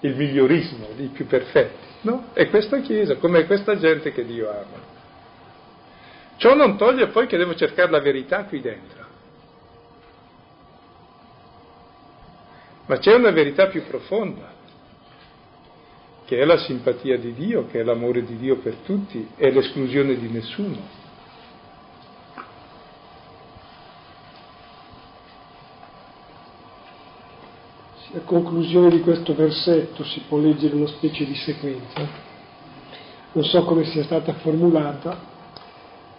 [0.00, 2.26] il migliorismo dei più perfetti, no?
[2.32, 4.96] È questa Chiesa, come è questa gente che Dio ama.
[6.36, 8.97] Ciò non toglie poi che devo cercare la verità qui dentro.
[12.88, 14.50] Ma c'è una verità più profonda,
[16.24, 20.16] che è la simpatia di Dio, che è l'amore di Dio per tutti, è l'esclusione
[20.16, 20.96] di nessuno.
[28.14, 32.08] A conclusione di questo versetto si può leggere una specie di sequenza,
[33.32, 35.36] non so come sia stata formulata.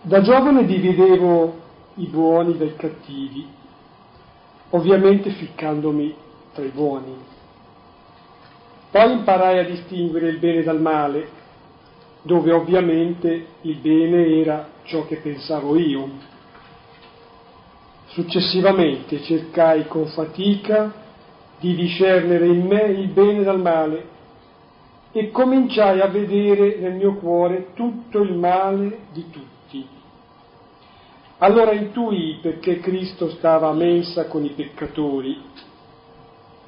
[0.03, 1.61] Da giovane dividevo
[1.95, 3.57] i buoni dai cattivi
[4.69, 6.27] ovviamente ficcandomi
[6.59, 7.15] tra i buoni.
[8.91, 11.37] Poi imparai a distinguere il bene dal male,
[12.21, 16.09] dove ovviamente il bene era ciò che pensavo io.
[18.07, 20.91] Successivamente cercai con fatica
[21.59, 24.17] di discernere in me il bene dal male
[25.11, 29.87] e cominciai a vedere nel mio cuore tutto il male di tutti.
[31.37, 35.37] Allora intuì perché Cristo stava a mensa con i peccatori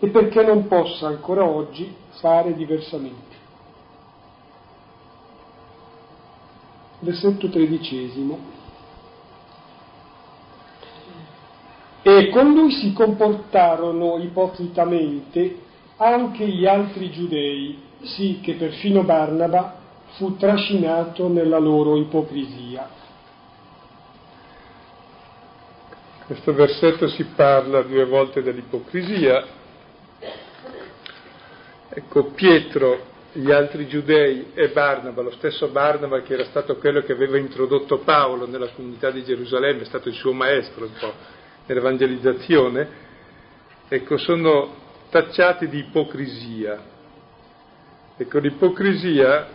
[0.03, 3.35] e perché non possa ancora oggi fare diversamente.
[7.01, 8.39] Versetto tredicesimo.
[12.01, 15.59] E con lui si comportarono ipocritamente
[15.97, 19.75] anche gli altri giudei sì che perfino Barnaba
[20.17, 22.89] fu trascinato nella loro ipocrisia.
[26.25, 29.59] Questo versetto si parla due volte dell'ipocrisia.
[31.93, 37.11] Ecco, Pietro, gli altri giudei e Barnaba, lo stesso Barnaba che era stato quello che
[37.11, 41.13] aveva introdotto Paolo nella comunità di Gerusalemme, è stato il suo maestro un po'
[41.65, 42.89] nell'evangelizzazione,
[43.89, 44.73] ecco, sono
[45.09, 46.81] tacciati di ipocrisia.
[48.15, 49.47] Ecco, l'ipocrisia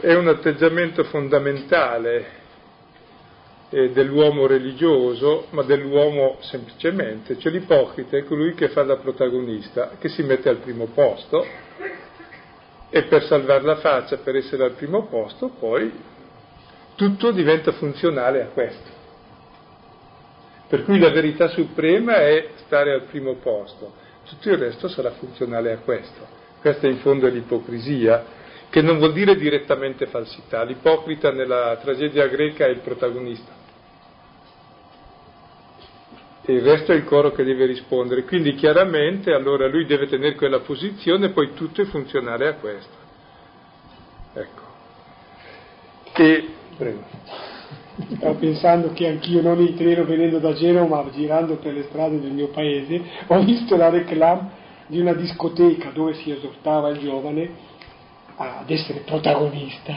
[0.00, 2.38] è un atteggiamento fondamentale
[3.70, 10.08] eh, dell'uomo religioso, ma dell'uomo semplicemente, cioè l'ipocrita è colui che fa da protagonista, che
[10.08, 11.44] si mette al primo posto
[12.90, 15.92] e per salvare la faccia, per essere al primo posto, poi
[16.96, 18.98] tutto diventa funzionale a questo.
[20.68, 25.72] Per cui la verità suprema è stare al primo posto tutto il resto sarà funzionale
[25.72, 26.38] a questo.
[26.60, 28.38] Questa in fondo è l'ipocrisia,
[28.70, 30.62] che non vuol dire direttamente falsità.
[30.62, 33.58] L'ipocrita nella tragedia greca è il protagonista.
[36.50, 38.24] E il resto è il coro che deve rispondere.
[38.24, 42.96] Quindi chiaramente allora lui deve tenere quella posizione e poi tutto è funzionale a questo.
[44.34, 44.62] Ecco.
[46.12, 47.04] E, prego.
[48.16, 52.18] Stavo pensando che anch'io, non in treno venendo da Genova, ma girando per le strade
[52.18, 54.50] del mio paese, ho visto la reclame
[54.88, 57.48] di una discoteca dove si esortava il giovane
[58.34, 59.94] ad essere protagonista.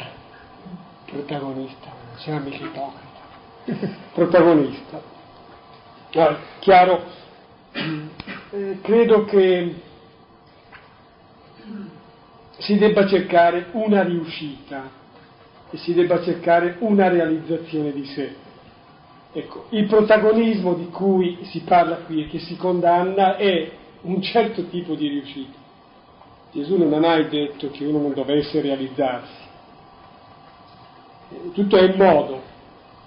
[1.05, 3.97] Protagonista, non c'era mica ipocrita.
[4.13, 5.12] protagonista.
[6.15, 7.03] Allora, chiaro,
[7.71, 9.73] eh, credo che
[12.59, 14.91] si debba cercare una riuscita
[15.71, 18.35] e si debba cercare una realizzazione di sé.
[19.31, 23.71] Ecco, il protagonismo di cui si parla qui e che si condanna è
[24.01, 25.57] un certo tipo di riuscita.
[26.51, 29.41] Gesù non ha mai detto che uno non dovesse realizzarsi.
[31.53, 32.52] Tutto è il modo.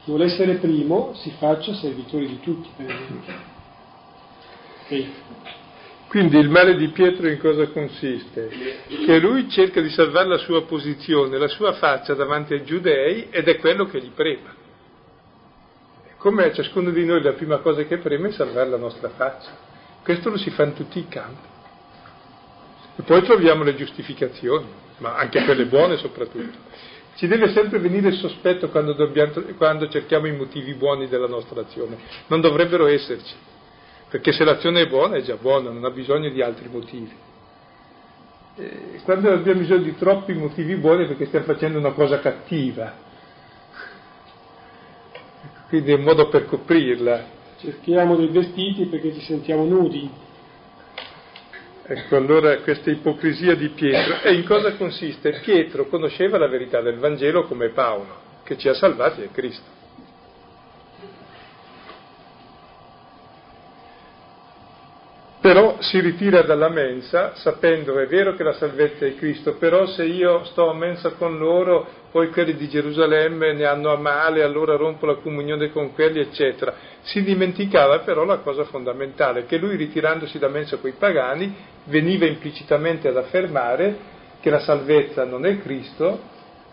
[0.07, 2.71] Vuole essere primo si faccia servitore di tutti.
[4.85, 5.13] Okay.
[6.09, 8.49] Quindi il male di Pietro in cosa consiste?
[8.87, 13.49] Che lui cerca di salvare la sua posizione, la sua faccia davanti ai giudei ed
[13.49, 14.55] è quello che gli prema.
[16.19, 19.51] Come a ciascuno di noi la prima cosa che preme è salvare la nostra faccia.
[20.05, 21.49] Questo lo si fa in tutti i campi.
[22.99, 24.67] E poi troviamo le giustificazioni,
[24.99, 26.59] ma anche quelle buone soprattutto.
[27.17, 31.63] Ci deve sempre venire il sospetto quando, dobbiamo, quando cerchiamo i motivi buoni della nostra
[31.63, 31.97] azione.
[32.29, 33.35] Non dovrebbero esserci
[34.09, 37.13] perché se l'azione è buona è già buona, non ha bisogno di altri motivi.
[38.57, 42.95] E quando abbiamo bisogno di troppi motivi buoni perché stiamo facendo una cosa cattiva,
[45.69, 47.35] quindi è un modo per coprirla.
[47.59, 50.09] Cerchiamo dei vestiti perché ci sentiamo nudi.
[51.89, 54.21] Ecco, allora questa ipocrisia di Pietro.
[54.23, 55.41] E in cosa consiste?
[55.41, 59.77] Pietro conosceva la verità del Vangelo come Paolo, che ci ha salvati è Cristo.
[65.47, 70.03] però si ritira dalla mensa sapendo, è vero che la salvezza è Cristo, però se
[70.03, 74.75] io sto a mensa con loro, poi quelli di Gerusalemme ne hanno a male, allora
[74.75, 76.75] rompo la comunione con quelli, eccetera.
[77.03, 81.55] Si dimenticava però la cosa fondamentale, che lui ritirandosi da mensa con i pagani
[81.85, 83.99] veniva implicitamente ad affermare
[84.41, 86.19] che la salvezza non è Cristo,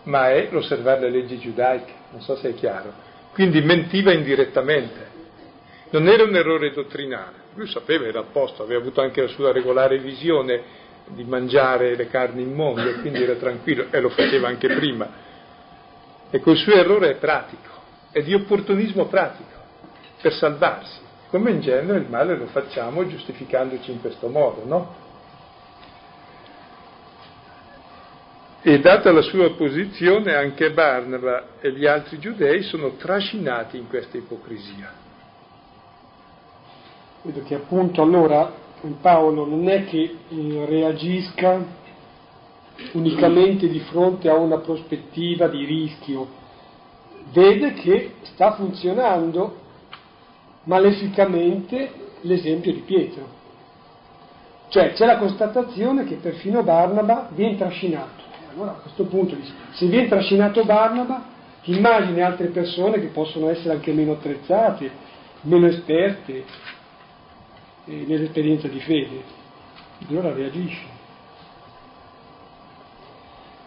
[0.04, 2.94] ma è l'osservare le leggi giudaiche, non so se è chiaro.
[3.34, 5.12] Quindi mentiva indirettamente.
[5.90, 9.52] Non era un errore dottrinale lui sapeva, era a posto, aveva avuto anche la sua
[9.52, 15.23] regolare visione di mangiare le carni immonde, quindi era tranquillo e lo faceva anche prima.
[16.34, 17.70] Ecco, il suo errore è pratico,
[18.10, 19.56] è di opportunismo pratico,
[20.20, 20.98] per salvarsi.
[21.30, 24.94] Come in genere il male lo facciamo giustificandoci in questo modo, no?
[28.62, 34.16] E data la sua posizione, anche Barnaba e gli altri giudei sono trascinati in questa
[34.16, 34.92] ipocrisia.
[37.22, 38.52] Vedo che appunto allora
[39.00, 41.83] Paolo non è che eh, reagisca
[42.92, 46.26] unicamente di fronte a una prospettiva di rischio,
[47.32, 49.62] vede che sta funzionando
[50.64, 51.90] maleficamente
[52.22, 53.42] l'esempio di Pietro.
[54.68, 58.22] Cioè c'è la constatazione che perfino Barnaba viene trascinato.
[58.52, 59.36] Allora a questo punto,
[59.72, 61.32] se viene trascinato Barnaba,
[61.64, 64.90] immagini altre persone che possono essere anche meno attrezzate,
[65.42, 66.44] meno esperte,
[67.86, 69.22] eh, nell'esperienza di fede.
[70.08, 70.93] Allora reagisce.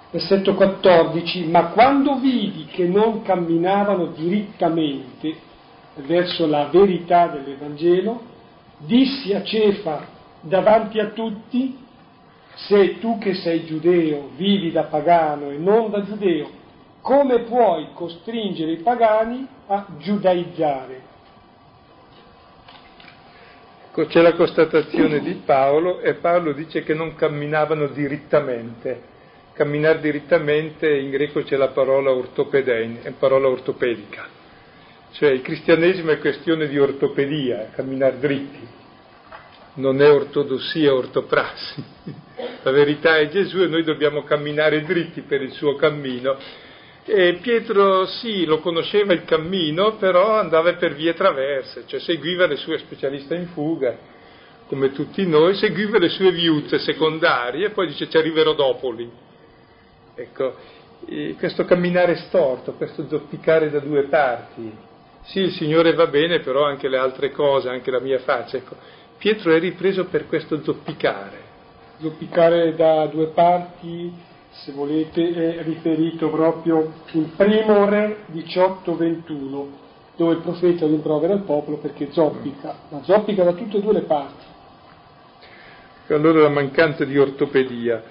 [0.10, 5.36] Versetto 14, ma quando vidi che non camminavano direttamente
[5.96, 8.22] verso la verità dell'Evangelo,
[8.78, 10.08] dissi a Cefa
[10.40, 11.78] davanti a tutti,
[12.56, 16.50] se tu che sei giudeo vivi da pagano e non da giudeo,
[17.02, 21.16] come puoi costringere i pagani a giudaizzare?
[24.06, 29.16] c'è la constatazione di Paolo e Paolo dice che non camminavano direttamente.
[29.58, 34.28] Camminare direttamente in greco c'è la parola ortopedein, è parola ortopedica.
[35.14, 38.68] Cioè il cristianesimo è questione di ortopedia, camminare dritti,
[39.76, 41.84] non è ortodossia, ortoprassi.
[42.62, 46.38] La verità è Gesù e noi dobbiamo camminare dritti per il suo cammino
[47.10, 52.58] e Pietro sì, lo conosceva il cammino, però andava per vie traverse, cioè seguiva le
[52.58, 53.98] sue specialiste in fuga,
[54.68, 59.10] come tutti noi, seguiva le sue viuzze secondarie e poi dice ci arriverò dopo lì.
[60.20, 60.56] Ecco,
[61.38, 64.76] questo camminare storto, questo zoppicare da due parti.
[65.22, 68.58] Sì, il Signore va bene, però anche le altre cose, anche la mia faccia.
[68.58, 68.76] Ecco,
[69.18, 71.46] Pietro è ripreso per questo zoppicare.
[72.00, 74.12] Zoppicare da due parti
[74.50, 79.66] se volete, è riferito proprio in primo re 18-21,
[80.16, 84.02] dove il profeta rimprovera il popolo perché zoppica, ma zoppica da tutte e due le
[84.02, 84.46] parti.
[86.08, 88.04] Allora la mancanza di ortopedia.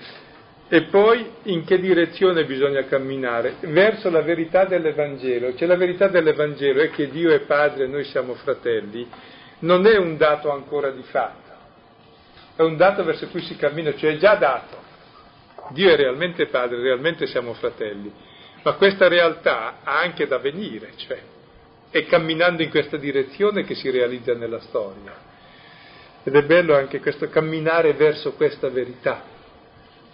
[0.69, 3.57] E poi in che direzione bisogna camminare?
[3.61, 5.55] Verso la verità dell'Evangelo.
[5.55, 9.09] Cioè la verità dell'Evangelo è che Dio è Padre e noi siamo fratelli.
[9.61, 11.51] Non è un dato ancora di fatto,
[12.57, 14.85] è un dato verso cui si cammina, cioè è già dato.
[15.71, 18.13] Dio è realmente padre, realmente siamo fratelli,
[18.63, 21.19] ma questa realtà ha anche da venire, cioè
[21.91, 25.15] è camminando in questa direzione che si realizza nella storia.
[26.23, 29.23] Ed è bello anche questo camminare verso questa verità,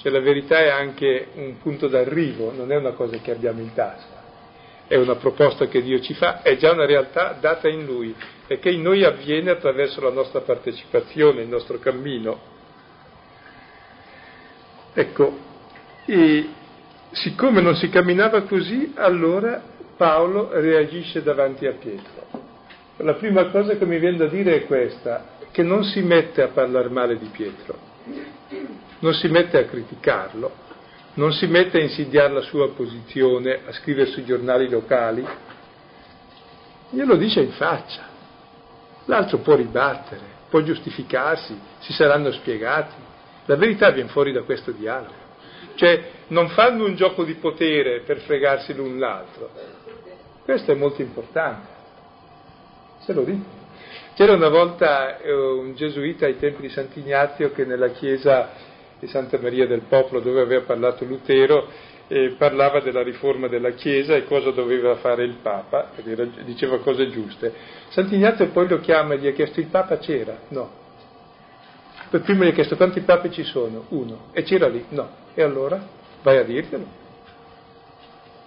[0.03, 3.73] cioè la verità è anche un punto d'arrivo, non è una cosa che abbiamo in
[3.73, 4.21] tasca,
[4.89, 8.13] è una proposta che Dio ci fa, è già una realtà data in Lui
[8.49, 12.51] e che in noi avviene attraverso la nostra partecipazione, il nostro cammino.
[14.93, 15.39] Ecco,
[16.05, 16.49] e
[17.13, 19.63] siccome non si camminava così, allora
[19.97, 22.41] Paolo reagisce davanti a Pietro.
[22.97, 26.49] La prima cosa che mi viene da dire è questa, che non si mette a
[26.49, 27.79] parlare male di Pietro,
[29.03, 30.51] non si mette a criticarlo,
[31.15, 35.27] non si mette a insidiare la sua posizione, a scrivere sui giornali locali,
[36.91, 38.11] glielo dice in faccia.
[39.07, 42.95] L'altro può ribattere, può giustificarsi, si saranno spiegati.
[43.47, 45.21] La verità viene fuori da questo dialogo.
[45.75, 49.51] Cioè, non fanno un gioco di potere per fregarsi l'un l'altro.
[50.45, 51.69] Questo è molto importante.
[53.01, 53.61] Se lo dico.
[54.15, 58.71] C'era una volta eh, un gesuita ai tempi di Sant'Ignazio che nella chiesa
[59.03, 61.67] di Santa Maria del Popolo, dove aveva parlato Lutero,
[62.07, 65.91] eh, parlava della riforma della Chiesa e cosa doveva fare il Papa,
[66.45, 67.53] diceva cose giuste.
[67.89, 70.39] Sant'Ignazio poi lo chiama e gli ha chiesto il Papa c'era?
[70.51, 70.71] No.
[72.11, 73.87] Per primo gli ha chiesto quanti papi ci sono?
[73.89, 74.29] Uno.
[74.33, 74.85] E c'era lì?
[74.91, 75.09] No.
[75.35, 75.85] E allora?
[76.23, 76.87] Vai a dirglielo.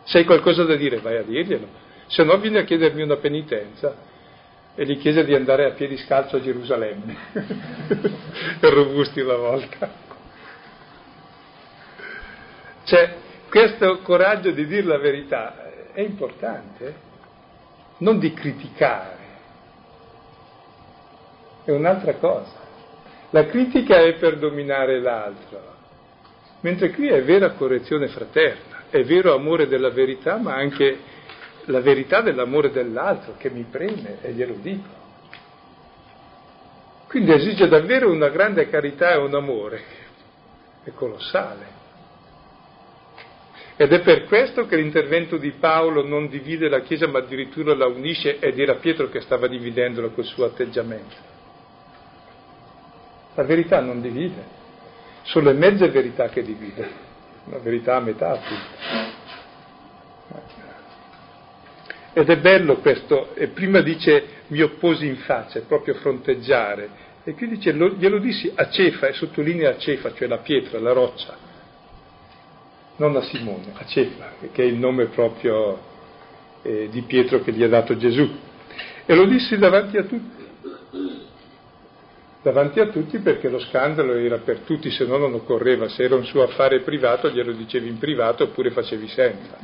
[0.03, 1.68] Se hai qualcosa da dire, vai a dirglielo.
[2.08, 3.93] Se no vieni a chiedermi una penitenza.
[4.74, 7.18] E gli chiese di andare a piedi scalzo a Gerusalemme.
[8.62, 10.05] robusti una volta.
[12.86, 13.16] Cioè,
[13.50, 16.94] questo coraggio di dire la verità è importante,
[17.98, 19.18] non di criticare,
[21.64, 22.64] è un'altra cosa.
[23.32, 25.60] La critica è per dominare l'altro,
[26.60, 31.00] mentre qui è vera correzione fraterna, è vero amore della verità, ma anche
[31.66, 35.04] la verità dell'amore dell'altro che mi preme e glielo dico.
[37.08, 39.82] Quindi esige davvero una grande carità e un amore,
[40.84, 41.75] è colossale.
[43.78, 47.88] Ed è per questo che l'intervento di Paolo non divide la Chiesa, ma addirittura la
[47.88, 51.16] unisce ed era Pietro che stava dividendola col suo atteggiamento.
[53.34, 54.44] La verità non divide,
[55.24, 56.90] sono le mezze verità che divide,
[57.50, 59.14] la verità a metà appunto.
[62.14, 67.04] Ed è bello questo, e prima dice mi opposi in faccia, è proprio fronteggiare.
[67.26, 70.80] E qui dice, lo, glielo dissi a Cefa, e sottolinea a Cefa, cioè la pietra,
[70.80, 71.36] la roccia,
[72.98, 75.80] non a Simone, a Cefa, che è il nome proprio
[76.62, 78.28] eh, di Pietro che gli ha dato Gesù.
[79.06, 80.43] E lo dissi davanti a tutti
[82.46, 86.14] davanti a tutti perché lo scandalo era per tutti, se no non occorreva, se era
[86.14, 89.58] un suo affare privato glielo dicevi in privato oppure facevi senza.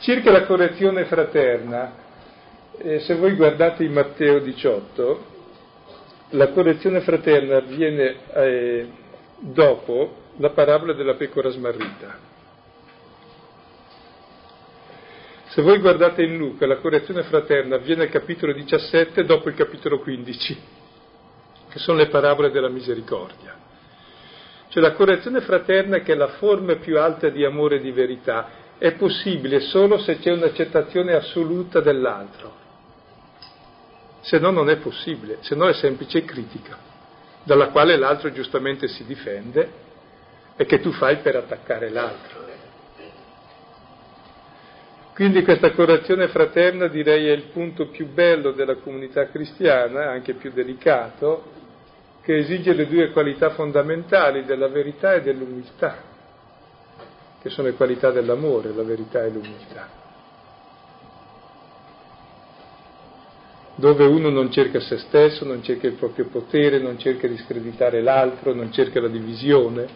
[0.00, 1.94] Circa la correzione fraterna,
[2.76, 5.24] eh, se voi guardate in Matteo 18,
[6.30, 8.88] la correzione fraterna avviene eh,
[9.38, 12.32] dopo la parabola della pecora smarrita.
[15.46, 20.00] Se voi guardate in Luca, la correzione fraterna avviene al capitolo 17 dopo il capitolo
[20.00, 20.58] 15,
[21.68, 23.56] che sono le parabole della misericordia.
[24.68, 28.62] Cioè la correzione fraterna che è la forma più alta di amore e di verità
[28.78, 32.62] è possibile solo se c'è un'accettazione assoluta dell'altro.
[34.22, 36.76] Se no non è possibile, se no è semplice critica,
[37.44, 39.83] dalla quale l'altro giustamente si difende
[40.56, 42.44] e che tu fai per attaccare l'altro.
[45.14, 50.50] Quindi questa correzione fraterna direi è il punto più bello della comunità cristiana, anche più
[50.50, 51.52] delicato,
[52.20, 56.02] che esige le due qualità fondamentali della verità e dell'umiltà,
[57.40, 59.88] che sono le qualità dell'amore, la verità e l'umiltà.
[63.76, 68.02] Dove uno non cerca se stesso, non cerca il proprio potere, non cerca di screditare
[68.02, 69.86] l'altro, non cerca la divisione,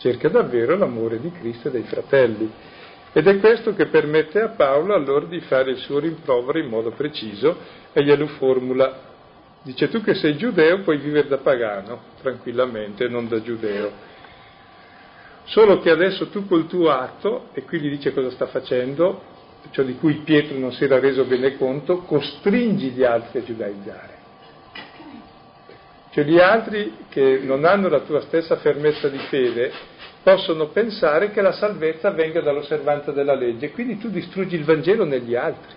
[0.00, 2.50] cerca davvero l'amore di Cristo e dei fratelli.
[3.12, 6.90] Ed è questo che permette a Paolo allora di fare il suo rimprovero in modo
[6.90, 7.56] preciso
[7.92, 9.08] e glielo formula.
[9.62, 13.92] Dice tu che sei giudeo puoi vivere da pagano tranquillamente, non da giudeo.
[15.44, 19.20] Solo che adesso tu col tuo atto, e qui gli dice cosa sta facendo,
[19.70, 24.19] ciò di cui Pietro non si era reso bene conto, costringi gli altri a giudaizzare.
[26.10, 29.70] Cioè gli altri che non hanno la tua stessa fermezza di fede
[30.22, 35.34] possono pensare che la salvezza venga dall'osservanza della legge, quindi tu distruggi il Vangelo negli
[35.34, 35.74] altri.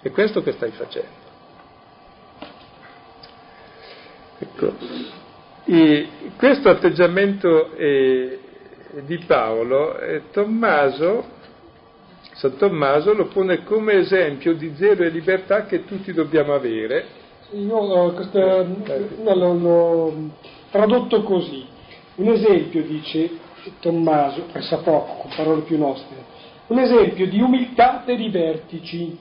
[0.00, 1.28] È questo che stai facendo.
[4.38, 4.74] Ecco.
[5.66, 8.38] E questo atteggiamento eh,
[9.02, 11.38] di Paolo, eh, Tommaso,
[12.32, 17.19] San Tommaso lo pone come esempio di zelo e libertà che tutti dobbiamo avere.
[17.52, 20.12] Io questa, no, l'ho
[20.70, 21.66] tradotto così.
[22.16, 23.28] Un esempio, dice
[23.80, 26.16] Tommaso, pressa poco, con parole più nostre,
[26.68, 29.18] un esempio di umiltà per i vertici,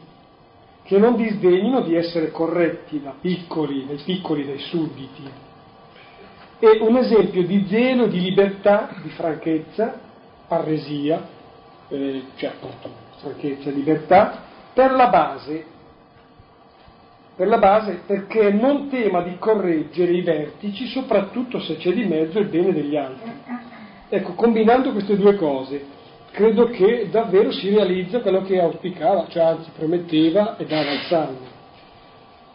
[0.83, 5.23] che non disdegnino di essere corretti da piccoli, dai piccoli, dai sudditi,
[6.59, 9.99] e un esempio di zelo, di libertà, di franchezza,
[10.47, 11.27] parresia,
[11.87, 15.77] eh, cioè appunto franchezza libertà, per la base
[17.39, 22.37] per la base perché non tema di correggere i vertici, soprattutto se c'è di mezzo
[22.37, 23.31] il bene degli altri.
[24.09, 25.85] Ecco, combinando queste due cose,
[26.31, 31.47] credo che davvero si realizza quello che auspicava, cioè anzi prometteva e dava il Salmo.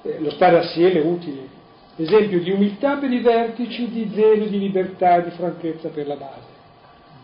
[0.02, 1.48] Eh, lo stare assieme è utile.
[1.96, 6.16] Esempio di umiltà per i vertici, di zelo, di libertà e di franchezza per la
[6.16, 6.46] base.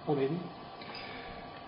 [0.07, 0.39] Va bene?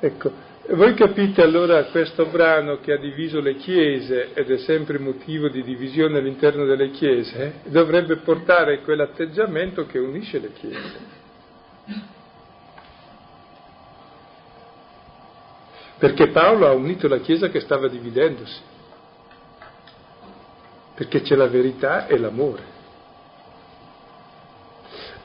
[0.00, 0.30] Ecco,
[0.68, 5.62] voi capite allora questo brano che ha diviso le chiese ed è sempre motivo di
[5.62, 11.20] divisione all'interno delle chiese, dovrebbe portare quell'atteggiamento che unisce le chiese.
[15.98, 18.60] Perché Paolo ha unito la chiesa che stava dividendosi,
[20.94, 22.70] perché c'è la verità e l'amore.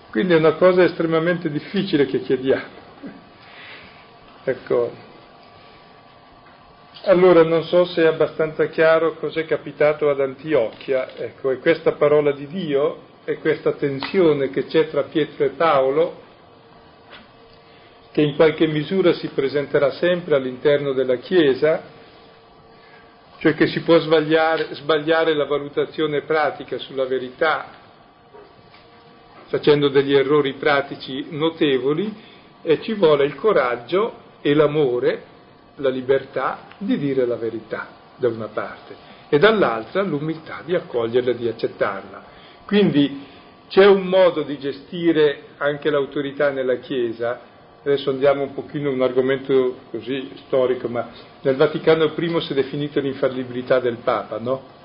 [0.10, 2.76] Quindi è una cosa estremamente difficile che chiediamo.
[4.44, 5.06] Ecco,
[7.08, 12.34] allora non so se è abbastanza chiaro cos'è capitato ad Antiochia, ecco, è questa parola
[12.34, 16.26] di Dio, è questa tensione che c'è tra Pietro e Paolo,
[18.12, 21.82] che in qualche misura si presenterà sempre all'interno della Chiesa,
[23.38, 27.68] cioè che si può sbagliare, sbagliare la valutazione pratica sulla verità,
[29.48, 32.14] facendo degli errori pratici notevoli,
[32.64, 35.36] e ci vuole il coraggio e l'amore
[35.78, 38.96] la libertà di dire la verità da una parte
[39.30, 42.24] e dall'altra l'umiltà di accoglierla e di accettarla.
[42.66, 43.26] Quindi
[43.70, 47.40] c'è un modo di gestire anche l'autorità nella Chiesa,
[47.82, 51.10] adesso andiamo un pochino a un argomento così storico, ma
[51.42, 54.76] nel Vaticano I si è definita l'infallibilità del Papa, no?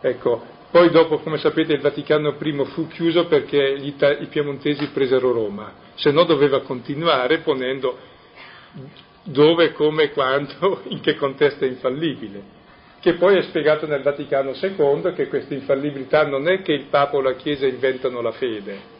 [0.00, 5.32] Ecco, poi dopo, come sapete, il Vaticano I fu chiuso perché gli, i piemontesi presero
[5.32, 7.98] Roma, se no doveva continuare ponendo
[9.24, 12.58] dove, come, quando, in che contesto è infallibile,
[13.00, 17.16] che poi è spiegato nel Vaticano II che questa infallibilità non è che il Papa
[17.16, 18.98] o la Chiesa inventano la fede,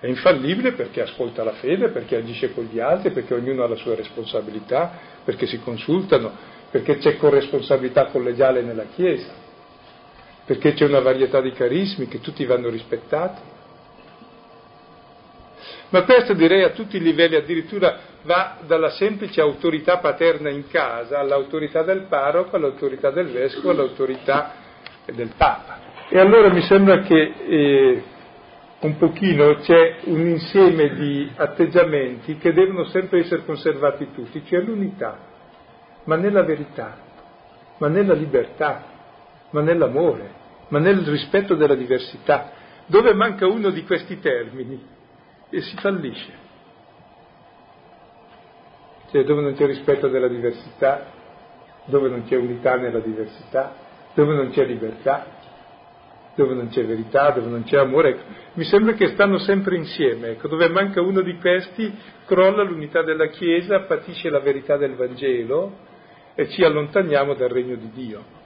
[0.00, 3.76] è infallibile perché ascolta la fede, perché agisce con gli altri, perché ognuno ha la
[3.76, 6.32] sua responsabilità, perché si consultano,
[6.70, 9.32] perché c'è corresponsabilità collegiale nella Chiesa,
[10.46, 13.42] perché c'è una varietà di carismi che tutti vanno rispettati.
[15.90, 21.18] Ma questo direi a tutti i livelli, addirittura va dalla semplice autorità paterna in casa
[21.18, 24.52] all'autorità del parroco, all'autorità del vescovo, all'autorità
[25.06, 25.78] del Papa.
[26.08, 28.02] E allora mi sembra che eh,
[28.80, 35.18] un pochino c'è un insieme di atteggiamenti che devono sempre essere conservati tutti, cioè l'unità,
[36.04, 36.96] ma nella verità,
[37.78, 38.84] ma nella libertà,
[39.50, 40.32] ma nell'amore,
[40.68, 42.52] ma nel rispetto della diversità.
[42.86, 44.82] Dove manca uno di questi termini
[45.48, 46.39] e si fallisce.
[49.10, 51.06] Cioè dove non c'è rispetto della diversità,
[51.86, 53.74] dove non c'è unità nella diversità,
[54.14, 55.26] dove non c'è libertà,
[56.36, 58.10] dove non c'è verità, dove non c'è amore.
[58.10, 58.22] Ecco,
[58.54, 61.92] mi sembra che stanno sempre insieme, ecco, dove manca uno di questi
[62.24, 65.88] crolla l'unità della Chiesa, patisce la verità del Vangelo
[66.34, 68.38] e ci allontaniamo dal regno di Dio.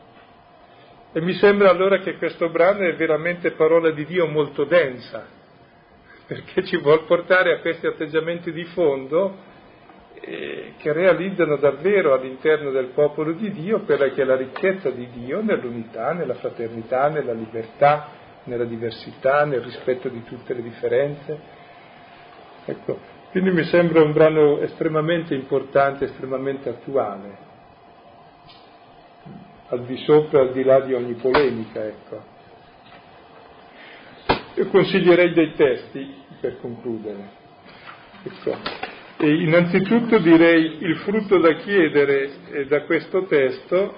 [1.13, 5.27] E mi sembra allora che questo brano è veramente parola di Dio molto densa,
[6.27, 9.53] perché ci vuol portare a questi atteggiamenti di fondo
[10.27, 15.09] eh, che realizzano davvero all'interno del popolo di Dio quella che è la ricchezza di
[15.11, 18.09] Dio nell'unità, nella fraternità, nella libertà,
[18.45, 21.39] nella diversità, nel rispetto di tutte le differenze.
[22.65, 22.99] Ecco,
[23.33, 27.37] quindi mi sembra un brano estremamente importante, estremamente attuale,
[29.69, 32.33] al di sopra, al di là di ogni polemica, ecco.
[34.55, 37.43] Io consiglierei dei testi per concludere.
[38.23, 38.94] Ecco.
[39.25, 43.97] E innanzitutto direi il frutto da chiedere eh, da questo testo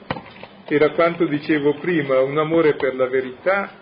[0.66, 3.72] era quanto dicevo prima, un amore per la verità,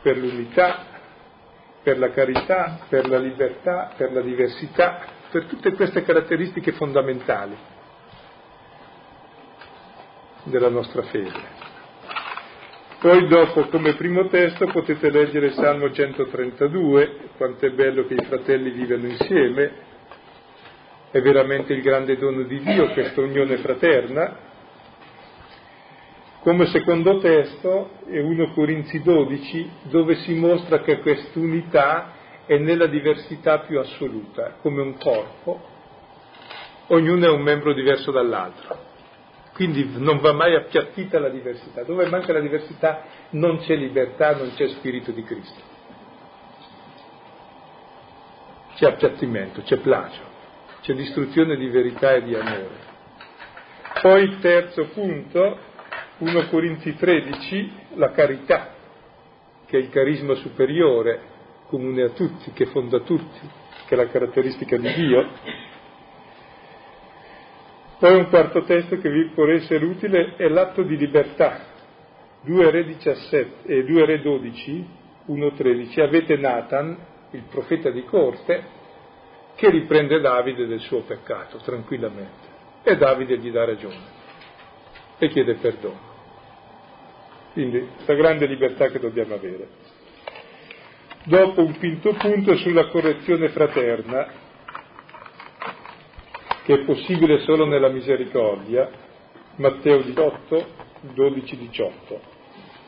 [0.00, 0.86] per l'unità,
[1.82, 7.54] per la carità, per la libertà, per la diversità, per tutte queste caratteristiche fondamentali
[10.44, 11.61] della nostra fede.
[13.02, 18.24] Poi dopo, come primo testo, potete leggere il Salmo 132, quanto è bello che i
[18.24, 19.72] fratelli vivano insieme,
[21.10, 24.36] è veramente il grande dono di Dio questa unione fraterna.
[26.42, 32.12] Come secondo testo è 1 Corinzi 12, dove si mostra che quest'unità
[32.46, 35.60] è nella diversità più assoluta, come un corpo,
[36.86, 38.90] ognuno è un membro diverso dall'altro.
[39.52, 41.82] Quindi non va mai appiattita la diversità.
[41.82, 45.70] Dove manca la diversità non c'è libertà, non c'è spirito di Cristo.
[48.74, 50.22] C'è appiattimento, c'è plagio,
[50.80, 52.90] c'è distruzione di verità e di amore.
[54.00, 55.58] Poi il terzo punto,
[56.18, 58.74] 1 Corinzi 13, la carità,
[59.66, 61.20] che è il carisma superiore,
[61.68, 63.40] comune a tutti, che fonda tutti,
[63.86, 65.28] che è la caratteristica di Dio,
[68.02, 71.66] poi un quarto testo che vi può essere utile è l'atto di libertà.
[72.40, 74.86] 2 Re 17 e 2 Re 12,
[75.28, 76.96] 1.13, avete Nathan,
[77.30, 78.64] il profeta di corte,
[79.54, 82.48] che riprende Davide del suo peccato tranquillamente.
[82.82, 84.00] E Davide gli dà ragione
[85.18, 86.00] e chiede perdono.
[87.52, 89.68] Quindi questa grande libertà che dobbiamo avere.
[91.22, 94.41] Dopo un quinto punto sulla correzione fraterna,
[96.64, 98.88] che è possibile solo nella misericordia,
[99.56, 100.66] Matteo 18,
[101.14, 102.20] 12, 18.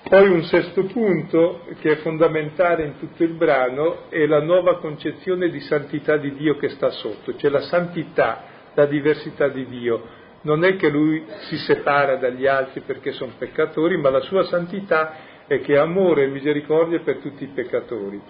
[0.09, 5.49] Poi un sesto punto che è fondamentale in tutto il brano è la nuova concezione
[5.49, 8.45] di santità di Dio che sta sotto, cioè la santità,
[8.75, 10.22] la diversità di Dio.
[10.43, 15.47] Non è che lui si separa dagli altri perché sono peccatori, ma la sua santità
[15.47, 18.20] è che amore e misericordia per tutti i peccatori.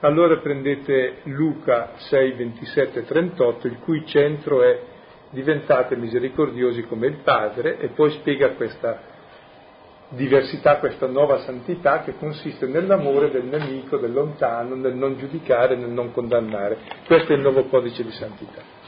[0.00, 4.80] Allora prendete Luca 6, 27, 38, il cui centro è
[5.32, 9.10] diventate misericordiosi come il Padre e poi spiega questa
[10.10, 15.88] diversità, questa nuova santità che consiste nell'amore del nemico, del lontano, nel non giudicare, nel
[15.88, 16.78] non condannare.
[17.06, 18.80] Questo è il nuovo codice di santità.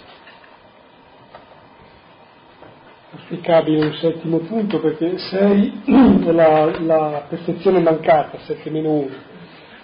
[3.13, 9.11] Auspicabile un settimo punto perché 6 è la, la perfezione mancata, 7 meno 1,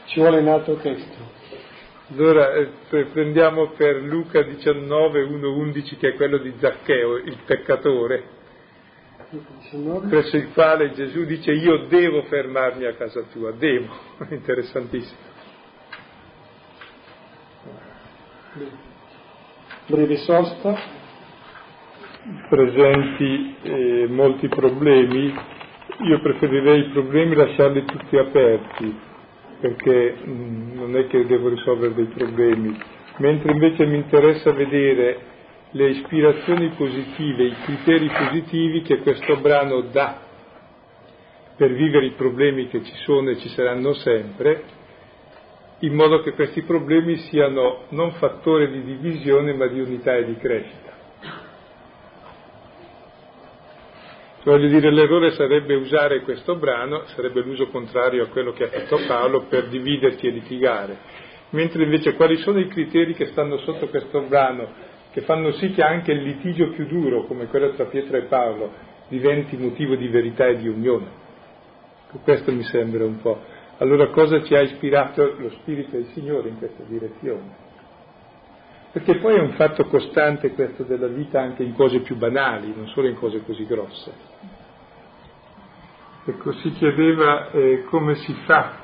[0.07, 1.30] ci vuole un altro testo.
[2.13, 2.69] Allora eh,
[3.13, 8.25] prendiamo per Luca 19, 1, 11 che è quello di Zaccheo, il peccatore,
[10.09, 13.87] presso il quale Gesù dice io devo fermarmi a casa tua, devo,
[14.31, 15.29] interessantissimo.
[19.91, 20.99] breve sosta.
[22.49, 25.35] Presenti eh, molti problemi,
[26.03, 29.01] io preferirei i problemi lasciarli tutti aperti,
[29.61, 32.77] perché mm, non è che devo risolvere dei problemi,
[33.19, 35.29] mentre invece mi interessa vedere
[35.73, 40.29] le ispirazioni positive, i criteri positivi che questo brano dà
[41.57, 44.63] per vivere i problemi che ci sono e ci saranno sempre,
[45.81, 50.37] in modo che questi problemi siano non fattori di divisione ma di unità e di
[50.37, 50.90] crescita.
[54.43, 58.99] Voglio dire, l'errore sarebbe usare questo brano, sarebbe l'uso contrario a quello che ha fatto
[59.07, 60.97] Paolo per dividerci e litigare,
[61.51, 64.67] mentre invece quali sono i criteri che stanno sotto questo brano,
[65.13, 68.73] che fanno sì che anche il litigio più duro, come quello tra Pietro e Paolo,
[69.09, 71.19] diventi motivo di verità e di unione.
[72.23, 73.39] Questo mi sembra un po'.
[73.77, 77.69] Allora cosa ci ha ispirato lo Spirito del Signore in questa direzione?
[78.93, 82.89] Perché poi è un fatto costante questo della vita anche in cose più banali, non
[82.89, 84.30] solo in cose così grosse.
[86.31, 88.79] Ecco, si chiedeva eh, come si fa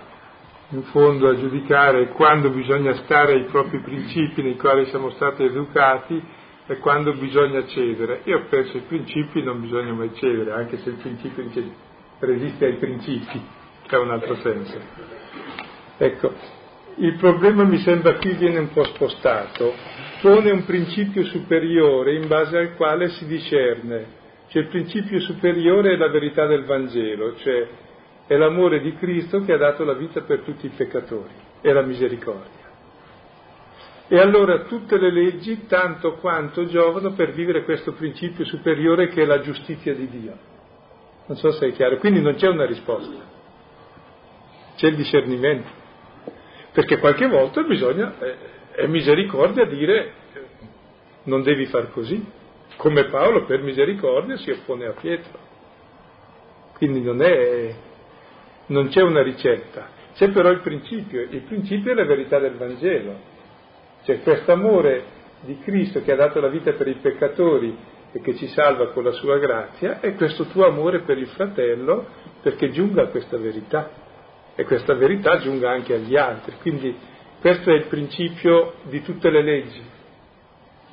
[0.71, 6.21] in fondo a giudicare quando bisogna stare ai propri principi nei quali siamo stati educati
[6.67, 8.23] e quando bisogna cedere.
[8.25, 11.45] Io penso ai principi non bisogna mai cedere, anche se il principio
[12.19, 13.41] resiste ai principi
[13.87, 14.81] che ha un altro senso.
[15.99, 16.33] Ecco,
[16.97, 19.73] il problema mi sembra qui viene un po' spostato,
[20.21, 24.25] pone un principio superiore in base al quale si discerne,
[24.57, 27.69] cioè il principio superiore è la verità del Vangelo, cioè
[28.27, 31.83] è l'amore di Cristo che ha dato la vita per tutti i peccatori, è la
[31.83, 32.65] misericordia.
[34.09, 39.27] E allora tutte le leggi tanto quanto giovano per vivere questo principio superiore che è
[39.27, 40.39] la giustizia di Dio.
[41.27, 43.35] Non so se è chiaro, quindi non c'è una risposta
[44.77, 45.69] c'è il discernimento,
[46.73, 48.37] perché qualche volta bisogna, eh,
[48.73, 50.13] è misericordia dire
[51.25, 52.25] non devi far così,
[52.77, 55.39] come Paolo per misericordia si oppone a Pietro.
[56.75, 57.75] Quindi non, è,
[58.67, 63.15] non c'è una ricetta, c'è però il principio, il principio è la verità del Vangelo,
[64.05, 67.77] cioè questo amore di Cristo che ha dato la vita per i peccatori
[68.13, 72.07] e che ci salva con la sua grazia, è questo tuo amore per il fratello
[72.43, 73.91] perché giunga a questa verità
[74.55, 76.57] e questa verità giunga anche agli altri.
[76.61, 76.97] Quindi
[77.41, 79.83] questo è il principio di tutte le leggi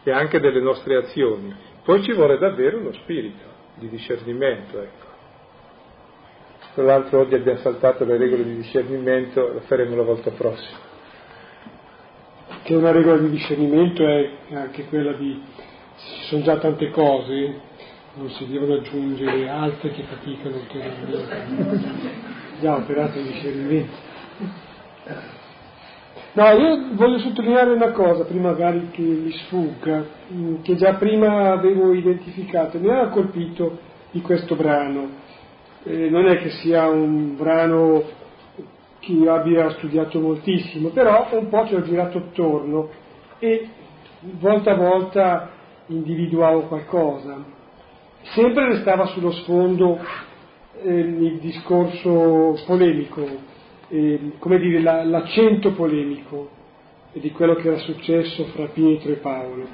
[0.04, 1.72] e anche delle nostre azioni.
[1.84, 3.44] Poi ci vuole davvero lo spirito
[3.76, 5.12] di discernimento, ecco.
[6.76, 10.78] Tra l'altro oggi abbiamo saltato le regole di discernimento, lo faremo la volta prossima.
[12.64, 15.44] Che una regola di discernimento è anche quella di,
[15.98, 17.60] ci sono già tante cose,
[18.16, 22.32] non si devono aggiungere altre che faticano ulteriormente
[22.62, 23.96] già operato in discernimento.
[26.36, 30.04] No, io voglio sottolineare una cosa, prima magari che mi sfugga,
[30.34, 33.78] mm, che già prima avevo identificato, mi ha colpito
[34.10, 35.10] di questo brano.
[35.84, 38.04] Eh, non è che sia un brano
[38.98, 42.90] che io abbia studiato moltissimo, però un po' ci ho girato attorno
[43.38, 43.68] e
[44.40, 45.50] volta a volta
[45.86, 47.44] individuavo qualcosa.
[48.34, 50.00] Sempre restava sullo sfondo
[50.82, 53.52] eh, il discorso polemico,
[53.94, 56.50] eh, come dire, la, l'accento polemico
[57.14, 59.68] di quello che era successo fra Pietro e Paolo.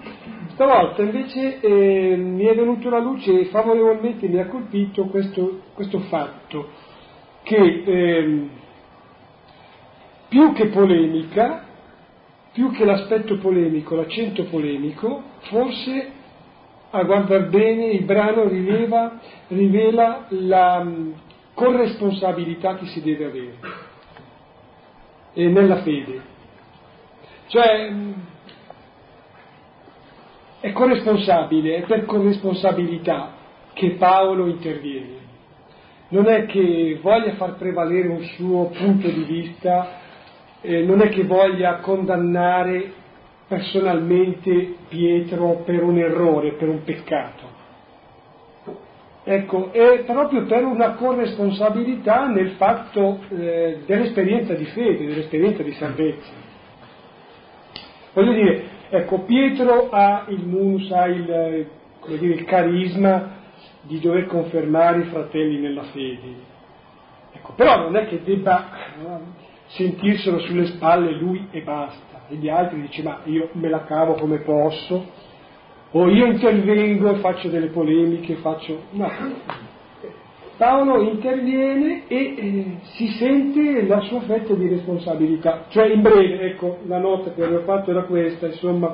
[0.53, 5.99] Stavolta invece eh, mi è venuto alla luce e favorevolmente mi ha colpito questo, questo
[5.99, 6.67] fatto
[7.43, 8.49] che ehm,
[10.27, 11.63] più che polemica,
[12.51, 16.11] più che l'aspetto polemico, l'accento polemico, forse
[16.89, 19.17] a guardar bene il brano rileva,
[19.47, 20.85] rivela la
[21.53, 23.87] corresponsabilità che si deve avere
[25.33, 26.21] e nella fede.
[27.47, 27.91] Cioè
[30.59, 33.33] è corresponsabile, è per corresponsabilità
[33.73, 35.17] che Paolo interviene.
[36.09, 39.99] Non è che voglia far prevalere un suo punto di vista,
[40.61, 42.93] eh, non è che voglia condannare
[43.47, 47.57] personalmente Pietro per un errore, per un peccato.
[49.31, 56.31] Ecco, è proprio per una corresponsabilità nel fatto eh, dell'esperienza di fede, dell'esperienza di salvezza.
[58.13, 61.67] Voglio dire, ecco, Pietro ha il munus, ha il,
[62.07, 63.35] dire, il carisma
[63.81, 66.33] di dover confermare i fratelli nella fede.
[67.31, 68.65] Ecco, però non è che debba
[69.67, 74.15] sentirselo sulle spalle lui e basta e gli altri dice ma io me la cavo
[74.15, 75.05] come posso,
[75.91, 78.81] o io intervengo e faccio delle polemiche, faccio...
[78.91, 79.09] No.
[80.57, 82.65] Paolo interviene e eh,
[82.95, 85.67] si sente la sua fetta di responsabilità.
[85.69, 88.93] Cioè, in breve, ecco, la nota che avevo fatto era questa, insomma,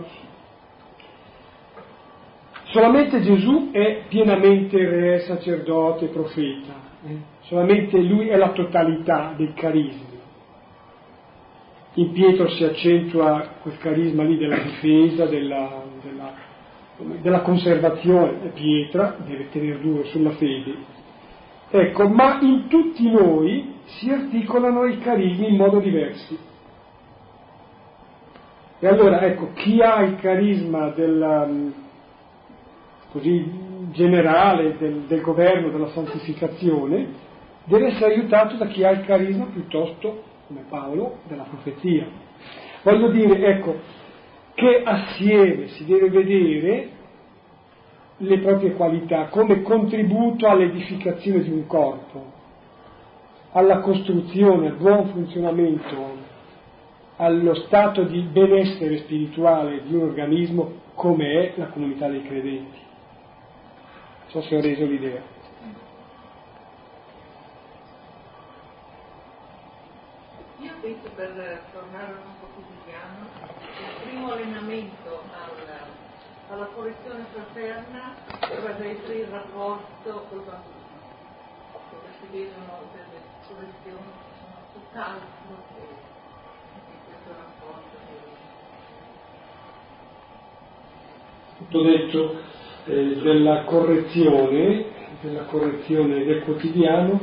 [2.75, 6.73] Solamente Gesù è pienamente re, sacerdote, profeta,
[7.07, 7.17] eh?
[7.43, 10.13] solamente lui è la totalità del carisma.
[11.93, 16.33] In Pietro si accentua quel carisma lì della difesa, della, della,
[17.21, 20.93] della conservazione, pietra, deve tenere duro sulla fede.
[21.69, 26.37] Ecco, ma in tutti noi si articolano i carismi in modo diversi.
[28.79, 31.73] E allora, ecco, chi ha il carisma del,
[33.11, 37.23] così generale del, del governo, della santificazione,
[37.65, 42.05] deve essere aiutato da chi ha il carisma piuttosto, come Paolo, della profezia.
[42.83, 43.79] Voglio dire, ecco,
[44.55, 46.89] che assieme si deve vedere
[48.17, 52.33] le proprie qualità come contributo all'edificazione di un corpo,
[53.51, 56.23] alla costruzione, al buon funzionamento,
[57.17, 62.83] allo stato di benessere spirituale di un organismo come è la comunità dei credenti
[64.35, 65.21] so se ho reso l'idea.
[70.59, 72.44] Io penso per quotidiano, il
[74.25, 75.85] primo allenamento alla,
[76.49, 80.83] alla correzione fraterna dovrebbe essere il rapporto col bambino,
[81.91, 85.27] dove si vedono delle correzioni che sono tutt'altro
[85.73, 87.93] che questo rapporto.
[91.57, 92.41] Tutto detto,
[92.85, 94.85] eh, della correzione,
[95.21, 97.19] della correzione del quotidiano,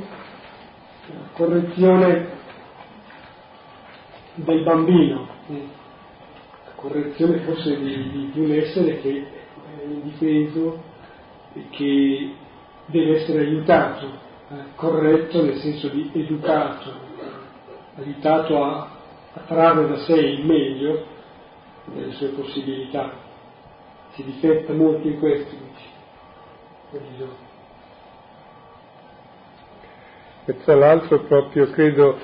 [1.07, 2.40] la correzione
[4.34, 5.82] del bambino, la
[6.83, 9.26] correzione forse di, di, di un essere che
[9.78, 10.83] è indifeso
[11.55, 12.35] e che
[12.87, 14.07] deve essere aiutato,
[14.51, 16.93] eh, corretto nel senso di educato,
[17.97, 18.91] aiutato a,
[19.33, 21.07] a trarre da sé il meglio
[21.87, 23.22] delle sue possibilità
[24.14, 25.91] si difetta molto in questo, dice.
[30.45, 32.18] E tra l'altro proprio credo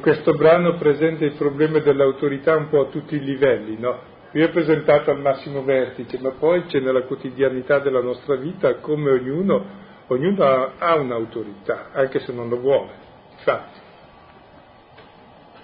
[0.00, 3.98] questo brano presenta il problema dell'autorità un po' a tutti i livelli, no?
[4.30, 9.10] Qui è presentato al massimo vertice, ma poi c'è nella quotidianità della nostra vita come
[9.10, 9.64] ognuno,
[10.06, 12.90] ognuno ha, ha un'autorità, anche se non lo vuole,
[13.32, 13.78] infatti.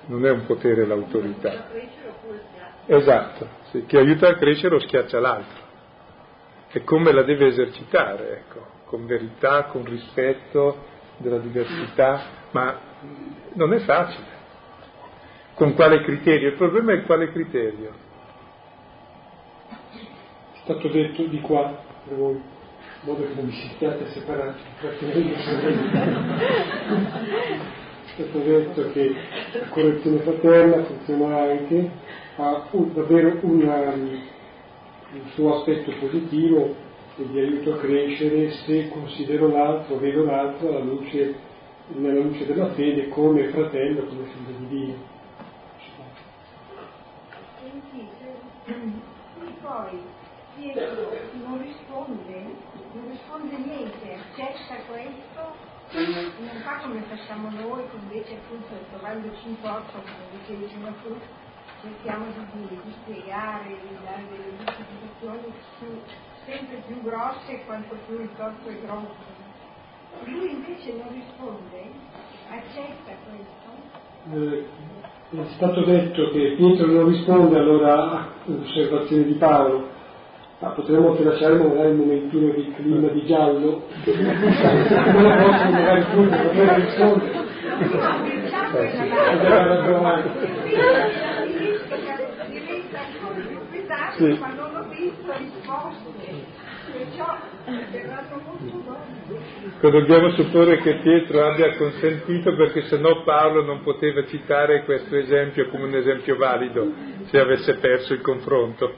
[0.06, 1.68] Non è un potere l'autorità.
[2.86, 5.64] Esatto, sì, chi aiuta a crescere o schiaccia l'altro
[6.72, 10.84] e come la deve esercitare, ecco, con verità, con rispetto
[11.18, 12.22] della diversità,
[12.56, 12.78] ma
[13.52, 14.34] non è facile.
[15.54, 16.48] Con quale criterio?
[16.48, 17.92] Il problema è quale criterio.
[19.68, 21.78] È stato detto di qua
[22.08, 22.40] per voi, in
[23.02, 24.94] modo che non vi siate separati, è
[28.14, 29.14] stato detto che
[29.52, 31.90] la correzione fraterna funziona anche,
[32.36, 36.74] ha un, davvero una il suo aspetto positivo
[37.16, 41.45] e di aiuto a crescere se considero l'altro, vedo l'altro alla luce,
[41.88, 45.14] nella luce della fede come fratello, come figlio di Dio.
[47.60, 48.34] Sentite,
[49.62, 50.02] poi
[50.56, 51.12] Pietro
[51.44, 52.42] non risponde,
[52.92, 55.54] non risponde niente, accetta questo,
[55.92, 61.16] non fa come facciamo noi, che invece appunto trovandoci in porto, come dicevi prima tu,
[61.82, 65.52] cerchiamo di, di spiegare, di dare delle giustificazioni
[66.46, 69.45] sempre più grosse quanto più il corpo è grosso.
[70.24, 71.90] Lui invece non risponde,
[72.48, 73.54] accetta questo.
[74.32, 74.64] Eh,
[75.28, 79.88] è stato detto che Pietro non risponde allora all'osservazione di Paolo,
[80.58, 86.04] ma potremmo anche lasciare magari un momentino di clima di giallo, non lo posso magari
[86.12, 87.44] pure poter rispondere.
[88.74, 88.90] Eh,
[94.16, 94.38] sì.
[94.38, 96.44] ma non ho visto risposte,
[96.92, 97.55] perciò.
[99.80, 105.66] Dobbiamo supporre che Pietro abbia consentito perché se no Paolo non poteva citare questo esempio
[105.68, 106.88] come un esempio valido
[107.24, 108.94] se avesse perso il confronto.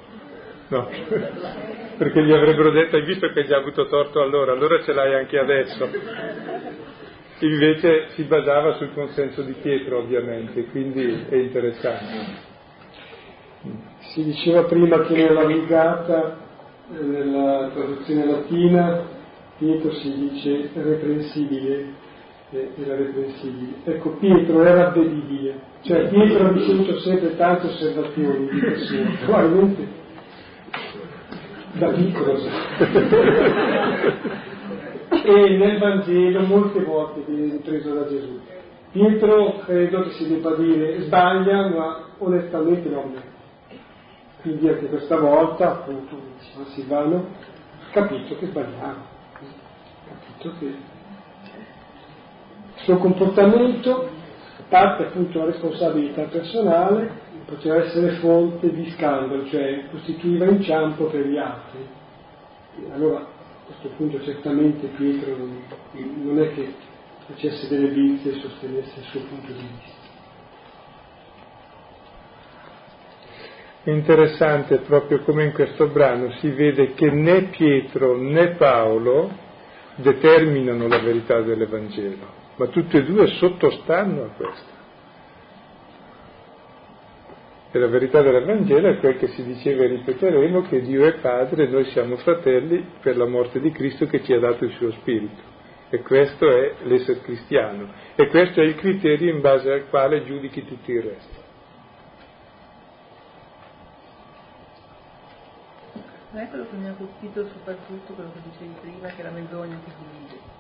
[0.69, 0.87] No,
[1.97, 5.14] perché gli avrebbero detto hai visto che hai già avuto torto allora, allora ce l'hai
[5.14, 5.89] anche adesso.
[7.41, 12.47] Invece si basava sul consenso di Pietro ovviamente, quindi è interessante.
[14.11, 16.48] Si diceva prima che nella Vulgata,
[16.89, 19.03] nella traduzione latina,
[19.59, 21.86] Pietro si dice reprensibile,
[22.51, 23.72] eh, era reprensibile.
[23.84, 29.86] Ecco, Pietro era vedibile, cioè Pietro ha ricevuto sempre tante osservazioni di persone, probabilmente
[31.72, 32.39] da piccolo.
[35.24, 38.39] e nel Vangelo molte volte viene ripreso da Gesù.
[38.93, 43.38] Pietro credo che si debba dire sbaglia, ma onestamente non è.
[44.49, 47.27] Quindi anche questa volta, appunto, diceva Silvano,
[47.91, 49.05] capito che sbagliava,
[50.09, 50.77] capito che il
[52.77, 57.11] suo comportamento, a parte appunto la responsabilità personale,
[57.45, 61.87] poteva essere fonte di scandalo, cioè costituiva inciampo per gli altri.
[62.91, 63.27] Allora a
[63.67, 66.73] questo punto certamente Pietro non è che
[67.27, 69.98] facesse delle bizze e sostenesse il suo punto di vista.
[73.89, 79.30] Interessante proprio come in questo brano si vede che né Pietro né Paolo
[79.95, 82.26] determinano la verità dell'Evangelo,
[82.57, 84.76] ma tutti e due sottostanno a questo.
[87.72, 91.64] E la verità dell'Evangelo è quel che si diceva e ripeteremo, che Dio è Padre
[91.64, 94.91] e noi siamo fratelli per la morte di Cristo che ci ha dato il suo
[94.93, 95.41] Spirito.
[95.89, 97.89] E questo è l'essere cristiano.
[98.16, 101.38] E questo è il criterio in base al quale giudichi tutto il resto.
[106.31, 109.79] Non è quello che mi ha colpito soprattutto quello che dicevi prima, che la menzogna
[109.85, 110.57] che divide.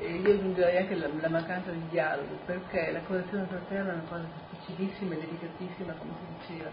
[0.00, 4.04] E io aggiungerei anche la, la, mancanza di dialogo, perché la correzione fraterna è una
[4.08, 6.70] cosa difficilissima e delicatissima, come si diceva.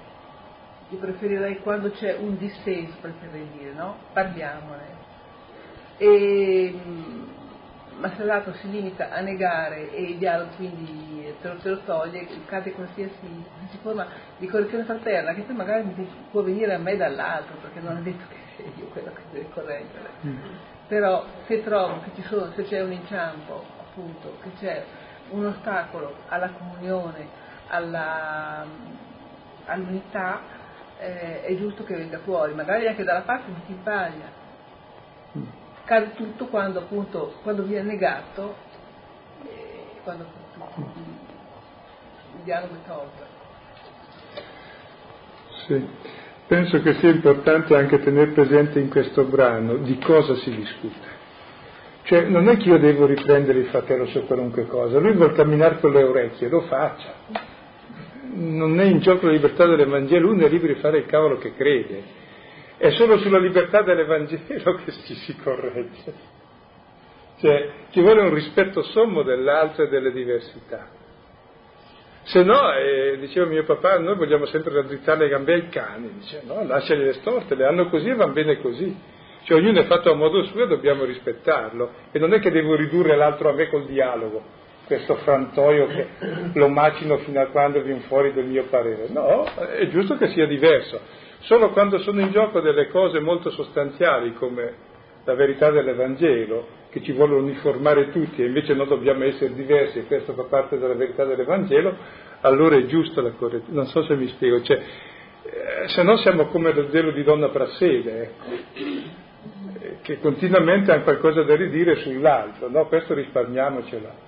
[0.90, 3.96] Io preferirei quando c'è un dissenso, preferirei dire, no?
[4.14, 5.08] Parliamone.
[5.98, 6.80] E,
[8.00, 11.80] ma se l'altro si limita a negare e il dialogo quindi te lo, te lo
[11.80, 13.46] toglie, cade qualsiasi
[13.82, 18.02] forma di correzione fraterna che poi magari può venire a me dall'altro perché non è
[18.02, 20.10] detto che sia io quello che deve correggere.
[20.26, 20.38] Mm.
[20.88, 24.84] Però se trovo che ci sono, se c'è un inciampo, appunto, che c'è
[25.30, 27.28] un ostacolo alla comunione,
[27.68, 28.66] alla,
[29.66, 30.42] all'unità,
[31.00, 34.38] eh, è giusto che venga fuori, magari anche dalla parte di chi sbaglia
[35.90, 38.56] cade tutto quando appunto quando viene negato
[39.44, 40.24] eh, quando
[42.38, 43.28] il dialogo è tolto.
[45.66, 45.88] Sì.
[46.46, 51.18] penso che sia importante anche tenere presente in questo brano di cosa si discute.
[52.04, 55.80] Cioè non è che io devo riprendere il fratello su qualunque cosa lui vuole camminare
[55.80, 57.14] con le orecchie lo faccia.
[58.32, 61.56] Non è in gioco la libertà dell'Evangelo uno è libero di fare il cavolo che
[61.56, 62.19] crede
[62.80, 66.14] è solo sulla libertà dell'Evangelo che ci si corregge.
[67.40, 70.88] Cioè, ci vuole un rispetto sommo dell'altro e delle diversità.
[72.24, 76.42] Se no, eh, diceva mio papà, noi vogliamo sempre raddrizzare le gambe ai cani, dice
[76.46, 78.96] no, lasciali le storte, le hanno così e van bene così.
[79.44, 81.92] Cioè ognuno è fatto a modo suo e dobbiamo rispettarlo.
[82.12, 84.42] E non è che devo ridurre l'altro a me col dialogo,
[84.86, 86.08] questo frantoio che
[86.54, 89.08] lo macino fino a quando viene fuori del mio parere.
[89.10, 91.28] No, è giusto che sia diverso.
[91.40, 94.88] Solo quando sono in gioco delle cose molto sostanziali come
[95.24, 100.06] la verità dell'Evangelo, che ci vuole uniformare tutti e invece noi dobbiamo essere diversi e
[100.06, 101.96] questo fa parte della verità dell'Evangelo,
[102.42, 103.74] allora è giusta la correzione.
[103.74, 104.78] Non so se mi spiego, cioè,
[105.44, 108.34] eh, se no siamo come lo zelo di donna Prassede,
[108.74, 112.88] eh, che continuamente hanno qualcosa da ridire sull'altro, no?
[112.88, 114.28] Questo risparmiamocela.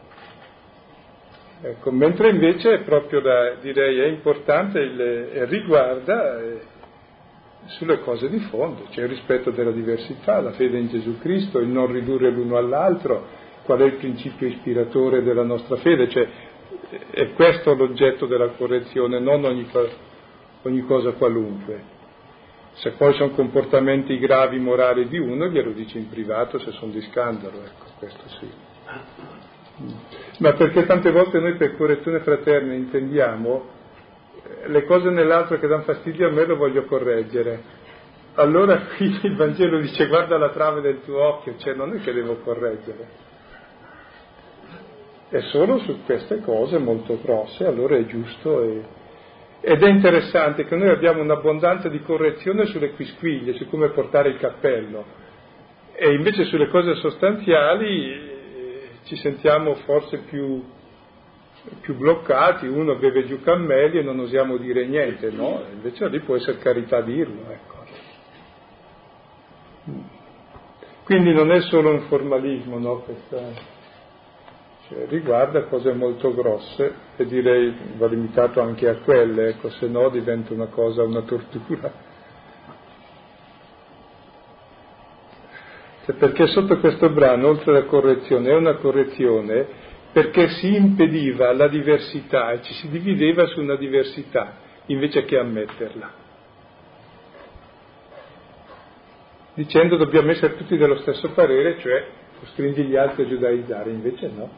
[1.64, 6.60] Ecco, mentre invece proprio da, direi è importante il, riguarda eh,
[7.66, 11.68] sulle cose di fondo, c'è il rispetto della diversità, la fede in Gesù Cristo, il
[11.68, 16.28] non ridurre l'uno all'altro, qual è il principio ispiratore della nostra fede, cioè
[17.12, 19.70] è questo l'oggetto della correzione, non ogni,
[20.64, 22.00] ogni cosa qualunque.
[22.74, 27.02] Se poi sono comportamenti gravi morali di uno, glielo dice in privato se sono di
[27.02, 28.50] scandalo, ecco, questo sì.
[30.40, 33.80] Ma perché tante volte noi per correzione fraterna intendiamo
[34.68, 37.80] le cose nell'altro che danno fastidio a me lo voglio correggere.
[38.36, 42.14] Allora qui il Vangelo dice guarda la trave del tuo occhio, cioè non è che
[42.14, 43.30] devo correggere.
[45.30, 48.84] È solo su queste cose molto grosse, allora è giusto e...
[49.62, 54.38] ed è interessante che noi abbiamo un'abbondanza di correzione sulle quisquiglie, su come portare il
[54.38, 55.30] cappello
[56.04, 60.64] e invece sulle cose sostanziali eh, ci sentiamo forse più
[61.82, 65.64] più bloccati, uno beve giù cammelli e non osiamo dire niente, no?
[65.72, 67.80] Invece lì può essere carità dirlo, ecco.
[71.04, 73.00] Quindi non è solo un formalismo, no?
[73.00, 73.38] Questa,
[74.88, 80.10] cioè, riguarda cose molto grosse e direi va limitato anche a quelle, ecco, se no
[80.10, 81.92] diventa una cosa, una tortura.
[86.06, 91.68] Cioè, perché sotto questo brano, oltre alla correzione, è una correzione perché si impediva la
[91.68, 94.58] diversità e ci si divideva su una diversità
[94.88, 96.20] invece che ammetterla.
[99.54, 102.06] Dicendo dobbiamo essere tutti dello stesso parere, cioè
[102.40, 104.50] costringi gli altri a giudaizzare, invece no.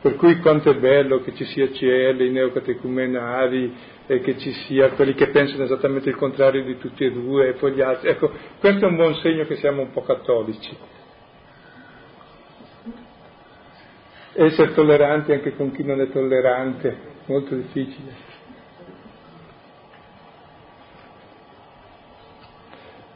[0.00, 3.74] Per cui quanto è bello che ci sia CL, i neocatecumenari,
[4.06, 7.52] e che ci sia quelli che pensano esattamente il contrario di tutti e due, e
[7.54, 8.08] poi gli altri.
[8.08, 10.76] Ecco, questo è un buon segno che siamo un po' cattolici.
[14.40, 18.36] Essere tolleranti anche con chi non è tollerante, molto difficile.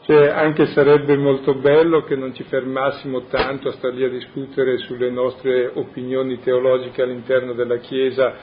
[0.00, 4.78] Cioè, anche sarebbe molto bello che non ci fermassimo tanto a stare lì a discutere
[4.78, 8.34] sulle nostre opinioni teologiche all'interno della Chiesa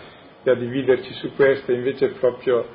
[0.41, 2.65] e a dividerci su queste, invece proprio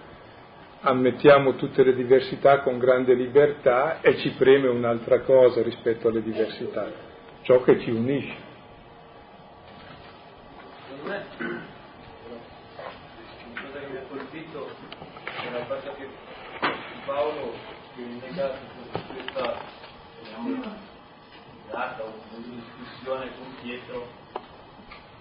[0.81, 6.93] ammettiamo tutte le diversità con grande libertà e ci preme un'altra cosa rispetto alle diversità,
[7.41, 8.44] ciò che ci unisce.
[11.05, 11.23] Me,
[13.61, 16.09] cosa che mi ha colpito è la cosa che
[17.05, 17.53] Paolo,
[17.95, 18.57] che in negato
[19.13, 19.55] questa
[20.23, 20.63] diciamo,
[21.71, 24.09] data o discussione con Pietro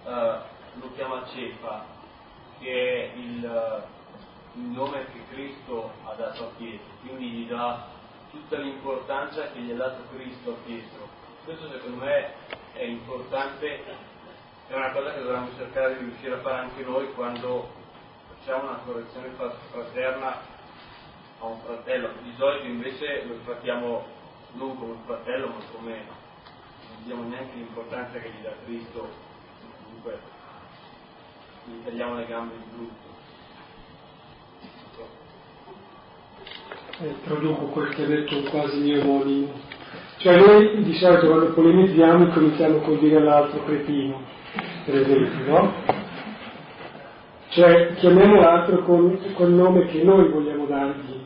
[0.04, 1.84] uh, lo chiama Cefa,
[2.60, 3.84] che è il,
[4.54, 7.88] il, nome che Cristo ha dato a Pietro, quindi gli dà
[8.30, 11.08] tutta l'importanza che gli ha dato Cristo a Pietro.
[11.44, 12.32] Questo secondo me
[12.72, 14.12] è importante,
[14.68, 17.68] è una cosa che dovremmo cercare di riuscire a fare anche noi quando
[18.28, 19.30] facciamo una correzione
[19.70, 20.40] fraterna
[21.40, 24.06] a un fratello, di solito invece lo trattiamo
[24.52, 29.08] non come un fratello ma come non diamo neanche l'importanza che gli dà Cristo,
[29.82, 30.18] comunque
[31.64, 33.12] gli tagliamo le gambe di brutto.
[37.00, 39.52] Eh, traduco quel che ha detto quasi omonimo.
[40.18, 44.22] Cioè noi di solito quando polemizziamo cominciamo col dire all'altro cretino,
[44.84, 45.72] per esempio, no?
[47.48, 51.22] Cioè chiamiamo l'altro con quel nome che noi vogliamo dargli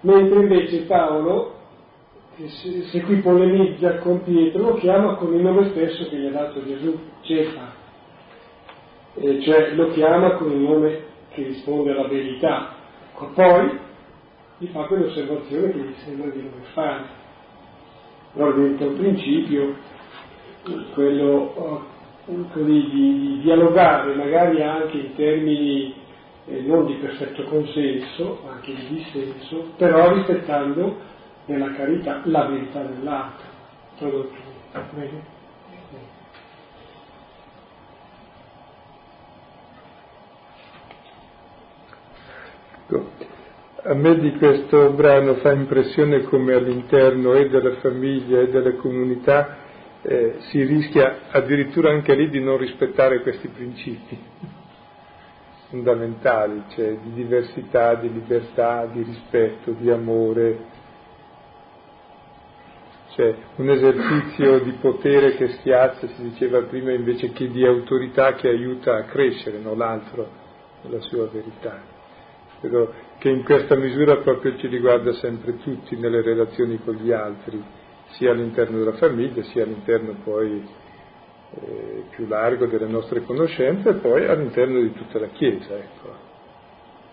[0.00, 1.56] mentre invece Paolo,
[2.36, 6.30] se, se qui polemizza con Pietro, lo chiama con il nome stesso che gli ha
[6.30, 7.72] dato Gesù, Cefa,
[9.14, 12.74] e cioè lo chiama con il nome che risponde alla verità,
[13.34, 13.78] poi
[14.58, 17.18] gli fa quell'osservazione che gli sembra di dover fare.
[18.32, 19.74] Però diventa un principio,
[20.94, 21.86] quello
[22.52, 25.94] così, di, di dialogare magari anche in termini
[26.46, 30.96] eh, non di perfetto consenso, anche di dissenso, però rispettando
[31.46, 33.46] nella carità la verità dell'altro.
[33.96, 34.34] Tradotto
[34.94, 35.38] bene?
[42.90, 43.10] Ecco,
[43.82, 49.68] a me di questo brano fa impressione come all'interno e della famiglia e delle comunità
[50.02, 54.18] eh, si rischia addirittura anche lì di non rispettare questi principi
[55.68, 60.58] fondamentali, cioè di diversità, di libertà, di rispetto, di amore,
[63.10, 68.48] cioè un esercizio di potere che schiaccia, si diceva prima, invece che di autorità che
[68.48, 70.28] aiuta a crescere, non l'altro,
[70.82, 71.98] nella sua verità.
[72.60, 77.62] Credo che in questa misura proprio ci riguarda sempre tutti nelle relazioni con gli altri,
[78.12, 80.66] sia all'interno della famiglia, sia all'interno poi
[81.52, 85.76] eh, più largo delle nostre conoscenze e poi all'interno di tutta la Chiesa.
[85.76, 86.28] Ecco.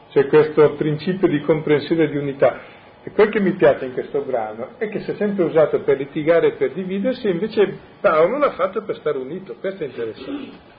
[0.09, 2.75] C'è questo principio di comprensione e di unità.
[3.03, 5.97] E quel che mi piace in questo brano è che si è sempre usato per
[5.97, 10.75] litigare e per dividersi, invece Paolo l'ha fatto per stare unito, questo è interessante.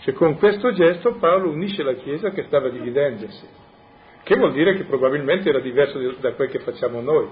[0.00, 3.46] Cioè con questo gesto Paolo unisce la Chiesa che stava dividendosi,
[4.24, 7.28] che vuol dire che probabilmente era diverso da quel che facciamo noi.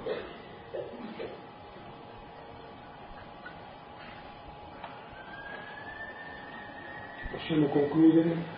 [7.47, 8.56] Possiamo concludere?